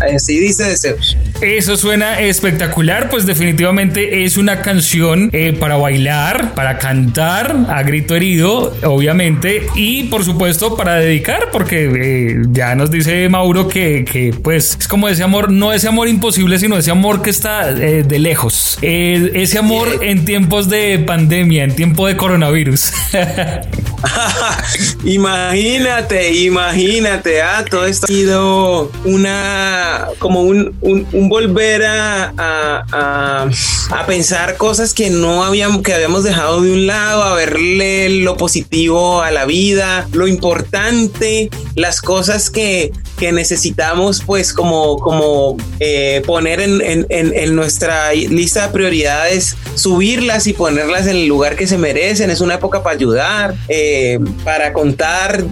Así 0.00 0.38
dice 0.38 0.64
Deseos. 0.64 1.16
Eso 1.40 1.76
suena 1.76 2.20
espectacular, 2.20 3.10
pues 3.10 3.26
definitivamente 3.26 4.24
es 4.24 4.36
una 4.36 4.62
canción 4.62 5.30
eh, 5.32 5.52
para 5.52 5.76
bailar, 5.76 6.54
para 6.54 6.78
cantar 6.78 7.66
a 7.68 7.82
grito 7.82 8.14
herido, 8.14 8.76
obviamente, 8.84 9.66
y 9.74 10.04
por 10.04 10.24
supuesto 10.24 10.76
para 10.76 10.96
dedicar, 10.96 11.50
porque 11.52 11.90
eh, 11.94 12.42
ya 12.50 12.74
nos 12.74 12.90
dice 12.90 13.28
Mauro 13.28 13.68
que, 13.68 14.04
que, 14.04 14.32
pues 14.32 14.76
es 14.80 14.88
como 14.88 15.08
ese 15.08 15.22
amor, 15.22 15.50
no 15.50 15.72
ese 15.72 15.88
amor 15.88 16.08
imposible, 16.08 16.58
sino 16.58 16.78
ese 16.78 16.90
amor 16.90 17.22
que 17.22 17.30
está 17.30 17.70
eh, 17.70 18.04
de 18.04 18.18
lejos, 18.18 18.78
ese 18.80 19.58
amor 19.58 19.88
en 20.02 20.24
tiempos 20.24 20.68
de 20.68 20.98
pandemia, 21.00 21.64
en 21.64 21.74
tiempo 21.74 22.06
de 22.06 22.16
coronavirus. 22.16 22.92
imagínate, 25.04 26.32
imagínate, 26.32 27.42
ah, 27.42 27.64
todo 27.68 27.86
esto 27.86 28.06
ha 28.06 28.08
sido 28.08 28.90
una 29.04 30.08
como 30.18 30.42
un, 30.42 30.76
un, 30.80 31.28
volver 31.28 31.84
a, 31.84 32.32
a, 32.36 33.48
a, 33.90 34.06
pensar 34.06 34.56
cosas 34.56 34.94
que 34.94 35.10
no 35.10 35.44
habíamos, 35.44 35.82
que 35.82 35.94
habíamos 35.94 36.24
dejado 36.24 36.62
de 36.62 36.72
un 36.72 36.86
lado, 36.86 37.22
a 37.22 37.34
verle 37.34 38.08
lo 38.22 38.36
positivo 38.36 39.22
a 39.22 39.30
la 39.30 39.44
vida, 39.44 40.08
lo 40.12 40.26
importante, 40.26 41.50
las 41.74 42.00
cosas 42.00 42.50
que, 42.50 42.92
que 43.18 43.32
necesitamos 43.32 44.22
pues 44.24 44.52
como, 44.52 44.96
como 44.98 45.56
eh, 45.80 46.22
poner 46.26 46.60
en, 46.60 46.80
en, 46.82 47.06
en, 47.10 47.54
nuestra 47.54 48.12
lista 48.12 48.66
de 48.66 48.72
prioridades, 48.72 49.56
subirlas 49.74 50.46
y 50.46 50.52
ponerlas 50.52 51.06
en 51.06 51.16
el 51.16 51.26
lugar 51.26 51.56
que 51.56 51.66
se 51.66 51.78
merecen. 51.78 52.30
Es 52.30 52.40
una 52.40 52.54
época 52.54 52.82
para 52.82 52.96
ayudar, 52.96 53.54
eh, 53.68 54.18
para 54.44 54.72
contar 54.72 55.44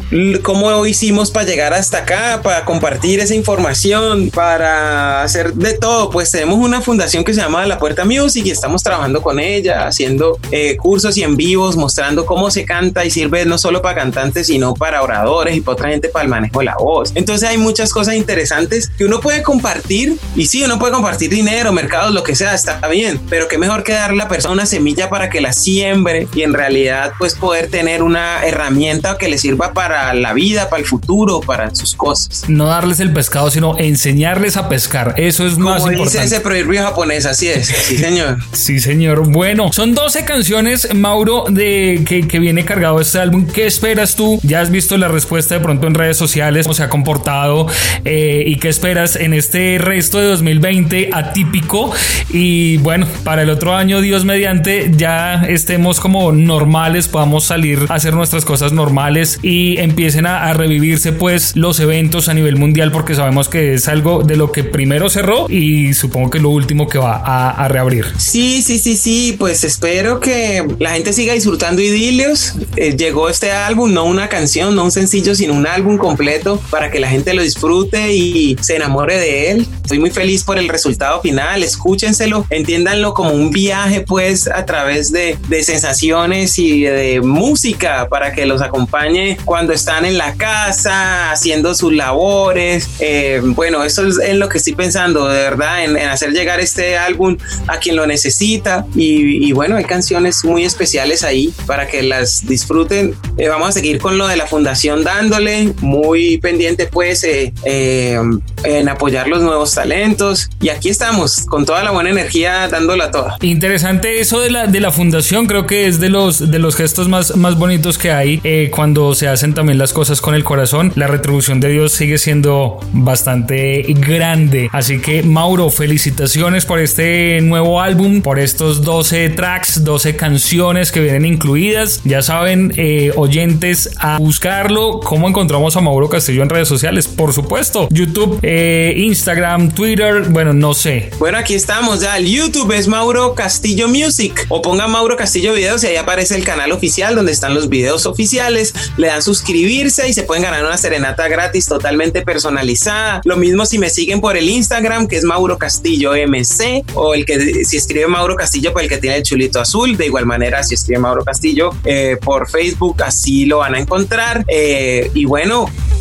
cómo 0.43 0.87
hicimos 0.87 1.31
para 1.31 1.47
llegar 1.47 1.73
hasta 1.75 1.99
acá, 1.99 2.41
para 2.43 2.64
compartir 2.64 3.21
esa 3.21 3.35
información, 3.35 4.31
para 4.31 5.23
hacer 5.23 5.55
de 5.55 5.75
todo. 5.75 6.11
Pues 6.11 6.31
tenemos 6.31 6.59
una 6.59 6.81
fundación 6.81 7.25
que 7.25 7.35
se 7.35 7.41
llama 7.41 7.67
La 7.67 7.79
Puerta 7.79 8.05
Music 8.05 8.47
y 8.47 8.50
estamos 8.50 8.83
trabajando 8.83 9.23
con 9.23 9.38
ella, 9.38 9.87
haciendo 9.87 10.38
eh, 10.50 10.76
cursos 10.76 11.17
y 11.17 11.23
en 11.23 11.37
vivos, 11.37 11.76
mostrando 11.76 12.26
cómo 12.26 12.50
se 12.50 12.64
canta 12.64 13.05
y 13.05 13.11
sirve 13.11 13.45
no 13.45 13.59
solo 13.59 13.83
para 13.83 13.97
cantantes, 13.97 14.47
sino 14.47 14.75
para 14.75 15.02
oradores 15.02 15.57
y 15.57 15.61
para 15.61 15.73
otra 15.75 15.88
gente 15.91 16.12
para 16.12 16.25
el 16.25 16.28
manejo 16.31 16.61
de 16.61 16.66
la 16.66 16.76
voz. 16.76 17.12
Entonces 17.14 17.49
hay 17.49 17.59
muchas 17.59 17.92
cosas 17.92 18.14
interesantes 18.14 18.90
que 18.97 19.04
uno 19.04 19.21
puede 19.21 19.42
compartir 19.42 20.16
y 20.37 20.47
sí, 20.47 20.62
uno 20.64 20.78
puede 20.78 20.92
compartir 20.92 21.31
dinero, 21.31 21.73
mercados, 21.73 22.12
lo 22.12 22.23
que 22.23 22.35
sea, 22.35 22.54
está 22.54 22.81
bien, 22.88 23.21
pero 23.28 23.49
qué 23.49 23.59
mejor 23.59 23.83
que 23.83 23.92
darle 23.92 24.21
a 24.23 24.25
la 24.25 24.28
persona 24.28 24.52
una 24.52 24.66
semilla 24.66 25.09
para 25.09 25.31
que 25.31 25.40
la 25.40 25.52
siembre 25.52 26.28
y 26.35 26.42
en 26.42 26.52
realidad 26.52 27.12
pues 27.19 27.35
poder 27.35 27.69
tener 27.69 28.02
una 28.02 28.45
herramienta 28.45 29.16
que 29.19 29.28
le 29.28 29.38
sirva 29.38 29.73
para 29.73 30.12
la 30.14 30.33
vida, 30.33 30.69
para 30.69 30.81
el 30.81 30.87
futuro, 30.88 31.40
para 31.40 31.75
sus 31.75 31.95
cosas. 31.95 32.45
No 32.49 32.66
darles 32.66 33.00
el 33.00 33.12
pescado, 33.12 33.50
sino 33.50 33.78
enseñarles 33.78 34.57
a 34.57 34.69
pescar. 34.69 35.14
Eso 35.16 35.47
es 35.47 35.59
más 35.59 35.81
Como 35.81 35.92
importante. 35.92 36.23
dice 36.25 36.35
ese 36.37 36.40
proverbio 36.42 36.83
japonés, 36.83 37.26
así 37.26 37.49
es. 37.49 37.66
Sí, 37.69 37.97
señor. 37.99 38.38
Sí, 38.52 38.78
señor. 38.81 39.28
Bueno, 39.33 39.73
son 39.73 39.95
12 39.95 40.25
canciones, 40.25 40.95
Mauro, 40.95 41.45
de 41.49 42.04
que, 42.07 42.28
que 42.28 42.38
viene 42.38 42.64
cargado 42.64 43.00
este 43.00 43.19
álbum. 43.19 43.47
¿Qué 43.47 43.66
esperas 43.66 44.14
tú? 44.14 44.38
Ya 44.42 44.61
has 44.61 44.71
visto 44.71 44.97
la 44.97 45.09
respuesta 45.09 45.54
de 45.54 45.61
pronto 45.61 45.87
en 45.87 45.95
redes 46.02 46.16
sociales, 46.16 46.66
cómo 46.66 46.75
se 46.75 46.82
ha 46.82 46.88
comportado 46.88 47.66
eh, 48.04 48.42
y 48.47 48.56
qué 48.56 48.68
esperas 48.68 49.16
en 49.16 49.35
este 49.35 49.78
resto 49.78 50.18
de 50.18 50.26
2020 50.26 51.11
atípico. 51.12 51.92
Y 52.30 52.78
bueno, 52.78 53.06
para 53.25 53.42
el 53.42 53.50
otro 53.50 53.75
año, 53.75 54.00
Dios 54.00 54.25
mediante, 54.25 54.90
ya 54.97 55.44
estemos 55.49 56.00
como 56.00 56.32
normales, 56.32 57.09
podamos 57.09 57.44
salir 57.44 57.87
a 57.88 57.94
hacer 57.94 58.14
nuestras 58.14 58.44
cosas 58.44 58.73
normales 58.73 59.38
y 59.42 59.78
empiecen 59.78 60.26
a, 60.26 60.49
a 60.49 60.52
revivirse 60.54 61.12
pues 61.12 61.54
los 61.54 61.78
eventos 61.78 62.28
a 62.28 62.35
nivel 62.35 62.56
mundial 62.56 62.90
porque 62.90 63.14
sabemos 63.14 63.49
que 63.49 63.75
es 63.75 63.87
algo 63.87 64.23
de 64.25 64.37
lo 64.37 64.50
que 64.50 64.64
primero 64.64 65.09
cerró 65.09 65.47
y 65.49 65.94
supongo 65.94 66.30
que 66.30 66.38
es 66.38 66.42
lo 66.42 66.50
último 66.50 66.88
que 66.88 66.99
va 66.99 67.16
a, 67.16 67.50
a 67.50 67.68
reabrir. 67.68 68.06
Sí, 68.16 68.62
sí, 68.62 68.78
sí, 68.78 68.97
sí, 68.97 69.37
pues 69.38 69.62
espero 69.62 70.18
que 70.18 70.66
la 70.78 70.90
gente 70.90 71.12
siga 71.12 71.35
disfrutando 71.35 71.80
idilios. 71.80 72.54
Eh, 72.76 72.97
llegó 72.97 73.28
este 73.28 73.52
álbum, 73.52 73.92
no 73.92 74.04
una 74.04 74.28
canción, 74.28 74.75
no 74.75 74.85
un 74.85 74.90
sencillo, 74.90 75.35
sino 75.35 75.54
un 75.54 75.66
álbum 75.66 75.92
completo 75.99 76.61
para 76.71 76.91
que 76.91 77.01
la 77.01 77.09
gente 77.09 77.35
lo 77.35 77.43
disfrute 77.43 78.13
y 78.13 78.57
se 78.61 78.77
enamore 78.77 79.19
de 79.19 79.51
él. 79.51 79.67
Estoy 79.83 79.99
muy 79.99 80.11
feliz 80.11 80.45
por 80.45 80.59
el 80.59 80.69
resultado 80.69 81.21
final, 81.21 81.63
escúchenselo, 81.63 82.47
entiéndanlo 82.51 83.15
como 83.15 83.31
un 83.31 83.51
viaje 83.51 84.01
pues 84.01 84.49
a 84.49 84.65
través 84.65 85.13
de, 85.13 85.37
de 85.49 85.63
sensaciones 85.63 86.59
y 86.59 86.83
de 86.83 87.21
música 87.21 88.09
para 88.09 88.33
que 88.33 88.47
los 88.47 88.63
acompañe 88.63 89.37
cuando 89.45 89.73
están 89.73 90.05
en 90.05 90.19
la 90.19 90.35
casa, 90.35 91.31
haciendo 91.31 91.75
sus 91.75 91.93
labores. 91.93 92.89
Eh, 92.99 93.41
bueno, 93.43 93.85
eso 93.85 94.07
es 94.07 94.19
en 94.19 94.39
lo 94.39 94.49
que 94.49 94.59
estoy 94.59 94.75
pensando, 94.75 95.29
de 95.29 95.43
verdad, 95.43 95.85
en, 95.85 95.97
en 95.97 96.09
hacer 96.09 96.33
llegar 96.33 96.61
este 96.61 96.97
álbum 96.97 97.37
a 97.67 97.79
quien 97.79 97.97
lo 97.97 98.07
necesita. 98.07 98.87
Y, 98.95 99.47
y, 99.47 99.53
bueno, 99.53 99.77
hay 99.77 99.85
canciones 99.85 100.45
muy 100.45 100.65
especiales 100.65 101.23
ahí 101.23 101.53
para 101.67 101.87
que 101.87 102.03
las 102.03 102.47
disfruten. 102.47 103.15
Eh, 103.39 103.49
vamos 103.49 103.71
a 103.71 103.73
seguir 103.73 103.99
con 103.99 104.19
lo 104.19 104.27
de 104.27 104.37
la 104.37 104.47
fundación 104.47 105.05
dándole, 105.05 105.73
muy 105.83 106.39
pendiente 106.39 106.87
pues 106.87 107.25
eh, 107.25 107.53
eh, 107.65 108.19
en 108.65 108.89
apoyar 108.89 109.29
los 109.29 109.43
nuevos 109.43 109.75
talentos. 109.75 110.49
Y 110.61 110.69
aquí 110.69 110.89
estamos, 110.89 111.45
con 111.47 111.67
toda 111.67 111.83
la 111.83 111.91
buena 111.91 112.11
energía, 112.11 112.69
dándola 112.69 113.11
toda. 113.11 113.37
Interesante 113.43 114.21
eso 114.21 114.41
de 114.41 114.51
la, 114.51 114.67
de 114.67 114.81
la 114.81 114.91
fundación, 114.91 115.47
creo 115.47 115.67
que 115.67 115.87
es 115.87 116.01
de 116.01 116.09
los, 116.09 116.51
de 116.51 116.59
los 116.59 116.77
gestos 116.77 117.09
más, 117.09 117.37
más 117.37 117.59
bonitos 117.59 117.99
que 117.99 118.12
hay 118.12 118.41
eh, 118.45 118.71
cuando 118.75 119.15
se 119.15 119.29
hacen 119.29 119.55
también 119.55 119.79
las 119.79 119.93
cosas 119.93 120.21
con 120.21 120.35
el 120.35 120.45
corazón. 120.45 120.93
La 120.95 121.07
retribución 121.07 121.61
de 121.61 121.69
Dios 121.69 121.93
sigue 121.93 122.19
siendo 122.19 122.81
bastante 122.93 123.85
grande. 123.89 124.69
Así 124.73 125.01
que 125.01 125.23
Mauro, 125.23 125.71
felicitaciones 125.71 126.65
por 126.65 126.79
este 126.79 127.41
nuevo 127.41 127.81
álbum, 127.81 128.23
por 128.23 128.39
estos 128.39 128.83
12 128.83 129.31
tracks, 129.31 129.85
12 129.85 130.17
canciones 130.17 130.93
que 130.93 131.01
vienen 131.01 131.25
incluidas. 131.25 132.01
Ya 132.05 132.23
saben, 132.23 132.73
eh, 132.77 133.12
oyentes, 133.17 133.91
a 133.99 134.19
buscarlo. 134.19 135.01
¿Cómo 135.01 135.29
encontramos 135.29 135.72
a 135.76 135.81
Mauro 135.81 136.09
Castillo 136.09 136.43
en 136.43 136.49
redes 136.49 136.69
sociales? 136.69 137.09
Por 137.09 137.33
supuesto, 137.33 137.88
YouTube, 137.91 138.38
eh, 138.43 138.95
Instagram, 138.97 139.73
Twitter, 139.73 140.25
bueno, 140.29 140.52
no 140.52 140.75
sé. 140.75 141.11
Bueno, 141.19 141.38
aquí 141.38 141.55
estamos 141.55 142.00
ya. 142.00 142.17
El 142.17 142.26
YouTube 142.26 142.73
es 142.73 142.88
Mauro 142.88 143.35
Castillo 143.35 143.88
Music 143.88 144.47
o 144.49 144.61
pongan 144.61 144.91
Mauro 144.91 145.17
Castillo 145.17 145.55
Videos 145.55 145.85
y 145.85 145.88
ahí 145.88 145.97
aparece 145.97 146.37
el 146.37 146.45
canal 146.45 146.73
oficial 146.73 147.14
donde 147.14 147.33
están 147.33 147.55
los 147.55 147.69
videos 147.69 148.07
oficiales. 148.07 148.75
Le 148.97 149.07
dan 149.09 149.23
suscribirse 149.23 150.09
y 150.09 150.12
se 150.12 150.25
pueden 150.25 150.43
ganar 150.43 150.64
una 150.64 150.76
serenata 150.76 151.29
gratis 151.29 151.67
totalmente 151.67 152.23
personalizada. 152.23 153.21
Lo 153.25 153.37
mismo 153.37 153.67
si 153.67 153.79
me 153.79 153.91
siguen 153.91 154.21
por 154.21 154.37
el 154.37 154.49
Instagram 154.49 155.07
que 155.07 155.17
es 155.17 155.25
Mauro 155.25 155.59
Castillo 155.59 156.12
MC 156.12 156.85
o 156.95 157.14
el 157.14 157.25
que 157.25 157.64
si 157.64 157.76
escribe 157.76 158.07
Mauro 158.07 158.37
Castillo 158.37 158.73
pues 158.73 158.85
el 158.85 158.88
que 158.88 158.99
tiene 158.99 159.17
el 159.17 159.23
chulito 159.23 159.61
azul. 159.61 159.97
De 159.97 160.06
igual 160.06 160.26
manera 160.26 160.63
si 160.65 160.75
escribe 160.75 161.00
Mauro 161.00 161.25
Castillo 161.25 161.71
eh, 161.85 162.17
por 162.23 162.49
Facebook 162.49 163.02
así 163.02 163.47
lo 163.47 163.58
van 163.58 163.75
a 163.75 163.78
encontrar. 163.78 164.45
Eh, 164.49 165.11
y 165.15 165.25
bueno, 165.25 165.51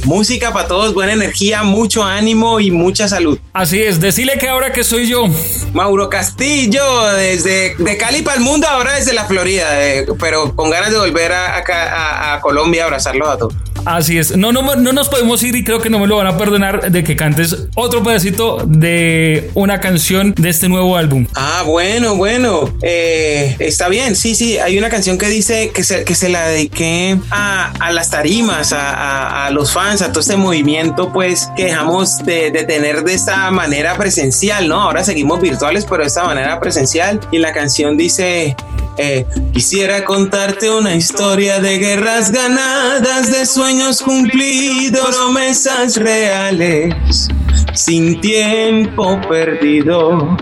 música 0.05 0.51
para 0.51 0.67
todos, 0.67 0.93
buena 0.93 1.13
energía, 1.13 1.63
mucho 1.63 2.03
ánimo 2.03 2.59
y 2.59 2.71
mucha 2.71 3.07
salud. 3.07 3.39
Así 3.53 3.81
es, 3.81 3.99
decirle 3.99 4.37
que 4.39 4.47
ahora 4.47 4.71
que 4.71 4.83
soy 4.83 5.07
yo. 5.07 5.25
Mauro 5.73 6.09
Castillo, 6.09 6.83
desde 7.13 7.75
de 7.75 7.97
Cali 7.97 8.21
para 8.21 8.37
el 8.37 8.43
mundo, 8.43 8.67
ahora 8.67 8.93
desde 8.93 9.13
la 9.13 9.25
Florida, 9.25 9.67
eh, 9.85 10.05
pero 10.19 10.55
con 10.55 10.69
ganas 10.69 10.91
de 10.91 10.97
volver 10.97 11.31
a, 11.31 11.57
a, 11.57 12.33
a 12.33 12.41
Colombia 12.41 12.83
a 12.83 12.85
abrazarlos 12.85 13.29
a 13.29 13.37
todos. 13.37 13.53
Así 13.85 14.17
es, 14.17 14.37
no, 14.37 14.51
no, 14.51 14.75
no 14.75 14.93
nos 14.93 15.09
podemos 15.09 15.41
ir 15.43 15.55
y 15.55 15.63
creo 15.63 15.79
que 15.79 15.89
no 15.89 15.99
me 15.99 16.07
lo 16.07 16.17
van 16.17 16.27
a 16.27 16.37
perdonar 16.37 16.91
de 16.91 17.03
que 17.03 17.15
cantes 17.15 17.67
otro 17.75 18.03
pedacito 18.03 18.63
de 18.65 19.49
una 19.53 19.79
canción 19.79 20.33
de 20.37 20.49
este 20.49 20.69
nuevo 20.69 20.97
álbum. 20.97 21.25
Ah, 21.35 21.63
bueno, 21.65 22.15
bueno, 22.15 22.73
eh, 22.81 23.55
está 23.59 23.87
bien, 23.87 24.15
sí, 24.15 24.35
sí, 24.35 24.57
hay 24.59 24.77
una 24.77 24.89
canción 24.89 25.17
que 25.17 25.27
dice 25.27 25.71
que 25.73 25.83
se, 25.83 26.03
que 26.03 26.15
se 26.15 26.29
la 26.29 26.47
dediqué 26.47 27.17
a, 27.31 27.71
a 27.79 27.91
las 27.91 28.09
tarimas, 28.09 28.73
a, 28.73 29.47
a, 29.47 29.49
los 29.51 29.71
fans, 29.71 30.01
a 30.01 30.09
todo 30.09 30.21
este 30.21 30.37
movimiento, 30.37 31.11
pues 31.11 31.49
que 31.55 31.65
dejamos 31.65 32.23
de, 32.23 32.51
de, 32.51 32.63
tener 32.63 33.03
de 33.03 33.13
esta 33.13 33.49
manera 33.51 33.97
presencial, 33.97 34.67
¿no? 34.67 34.81
Ahora 34.81 35.03
seguimos 35.03 35.41
virtuales, 35.41 35.85
pero 35.89 36.03
de 36.03 36.07
esta 36.07 36.23
manera 36.23 36.59
presencial. 36.59 37.19
Y 37.31 37.39
la 37.39 37.53
canción 37.53 37.97
dice, 37.97 38.55
eh, 38.97 39.25
quisiera 39.53 40.03
contarte 40.03 40.69
una 40.69 40.95
historia 40.95 41.59
de 41.59 41.77
guerras 41.77 42.31
ganadas, 42.31 43.31
de 43.31 43.45
sueños 43.45 44.01
cumplidos, 44.01 45.15
promesas 45.15 45.95
reales, 45.97 47.27
sin 47.73 48.19
tiempo 48.19 49.19
perdido. 49.29 50.37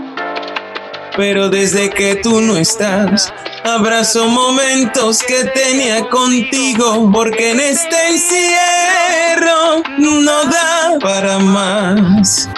Pero 1.16 1.48
desde 1.48 1.90
que 1.90 2.16
tú 2.16 2.40
no 2.40 2.56
estás, 2.56 3.32
abrazo 3.64 4.26
momentos 4.28 5.22
que 5.22 5.44
tenía 5.44 6.08
contigo, 6.08 7.10
porque 7.12 7.50
en 7.52 7.60
este 7.60 8.08
encierro 8.08 9.82
no 9.98 10.44
da 10.44 10.98
para 11.00 11.38
más. 11.38 12.48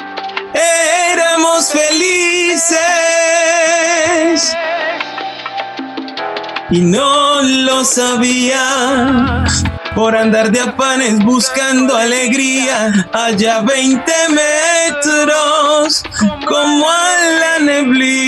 Éramos 0.54 1.72
felices 1.72 2.72
y 6.72 6.80
no 6.80 7.42
lo 7.42 7.84
sabía. 7.84 9.44
Por 9.94 10.16
andar 10.16 10.50
de 10.50 10.60
apanes 10.60 11.22
buscando 11.22 11.94
alegría, 11.94 13.06
allá 13.12 13.60
20 13.60 14.10
metros, 14.30 16.02
como 16.48 16.90
a 16.90 17.10
la 17.40 17.58
neblina. 17.58 18.24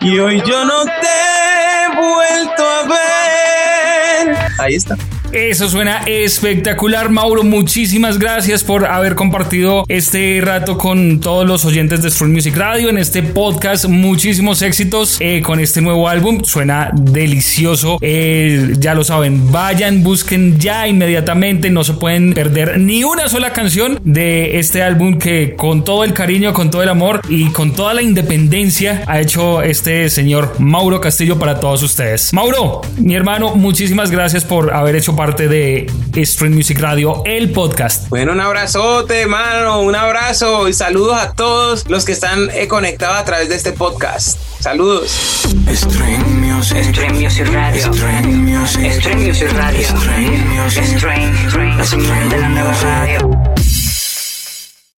Y 0.00 0.18
hoy 0.18 0.42
yo 0.44 0.64
no 0.64 0.84
te 0.84 1.06
he 1.06 1.88
vuelto 1.94 2.68
a 2.68 2.82
ver. 2.88 4.36
Ahí 4.58 4.74
está. 4.74 4.96
Eso 5.32 5.68
suena 5.68 5.98
espectacular, 6.06 7.10
Mauro. 7.10 7.44
Muchísimas 7.44 8.18
gracias 8.18 8.64
por 8.64 8.86
haber 8.86 9.14
compartido 9.14 9.84
este 9.86 10.40
rato 10.42 10.78
con 10.78 11.20
todos 11.20 11.46
los 11.46 11.66
oyentes 11.66 12.02
de 12.02 12.10
Strong 12.10 12.32
Music 12.32 12.56
Radio 12.56 12.88
en 12.88 12.96
este 12.96 13.22
podcast. 13.22 13.84
Muchísimos 13.84 14.62
éxitos 14.62 15.18
eh, 15.20 15.42
con 15.42 15.60
este 15.60 15.82
nuevo 15.82 16.08
álbum. 16.08 16.44
Suena 16.44 16.90
delicioso. 16.94 17.98
Eh, 18.00 18.72
ya 18.78 18.94
lo 18.94 19.04
saben, 19.04 19.52
vayan, 19.52 20.02
busquen 20.02 20.58
ya 20.58 20.88
inmediatamente. 20.88 21.68
No 21.68 21.84
se 21.84 21.92
pueden 21.92 22.32
perder 22.32 22.80
ni 22.80 23.04
una 23.04 23.28
sola 23.28 23.52
canción 23.52 24.00
de 24.04 24.58
este 24.58 24.82
álbum 24.82 25.18
que 25.18 25.56
con 25.56 25.84
todo 25.84 26.04
el 26.04 26.14
cariño, 26.14 26.54
con 26.54 26.70
todo 26.70 26.82
el 26.82 26.88
amor 26.88 27.20
y 27.28 27.50
con 27.50 27.74
toda 27.74 27.92
la 27.92 28.00
independencia 28.00 29.04
ha 29.06 29.20
hecho 29.20 29.60
este 29.60 30.08
señor 30.08 30.58
Mauro 30.58 31.02
Castillo 31.02 31.38
para 31.38 31.60
todos 31.60 31.82
ustedes. 31.82 32.32
Mauro, 32.32 32.80
mi 32.96 33.14
hermano, 33.14 33.56
muchísimas 33.56 34.10
gracias 34.10 34.42
por 34.44 34.72
haber 34.72 34.96
hecho 34.96 35.17
parte 35.18 35.48
de 35.48 35.90
Stream 36.24 36.54
Music 36.54 36.78
Radio, 36.78 37.22
el 37.24 37.50
podcast. 37.50 38.08
Bueno, 38.08 38.30
un 38.30 38.40
abrazote, 38.40 39.22
hermano, 39.22 39.80
un 39.80 39.96
abrazo 39.96 40.68
y 40.68 40.72
saludos 40.72 41.20
a 41.20 41.32
todos 41.32 41.88
los 41.88 42.04
que 42.04 42.12
están 42.12 42.48
eh, 42.50 42.68
conectados 42.68 43.16
a 43.18 43.24
través 43.24 43.48
de 43.48 43.56
este 43.56 43.72
podcast. 43.72 44.38
Saludos. 44.60 45.10
Stream 45.74 46.40
Music, 46.40 46.84
Stream 46.92 47.20
Music 47.20 47.48
Radio. 47.52 47.92
Stream 47.92 48.44
Music, 48.44 48.92
Stream 48.92 49.26
Music 49.26 49.52
Radio. 49.54 49.88
Stream 49.88 50.48
Music, 50.50 50.84
Stream, 50.84 51.76
la 51.76 51.84
señal 51.84 52.28
de 52.28 52.38
la 52.38 52.48
nueva 52.50 52.72
radio. 52.80 53.57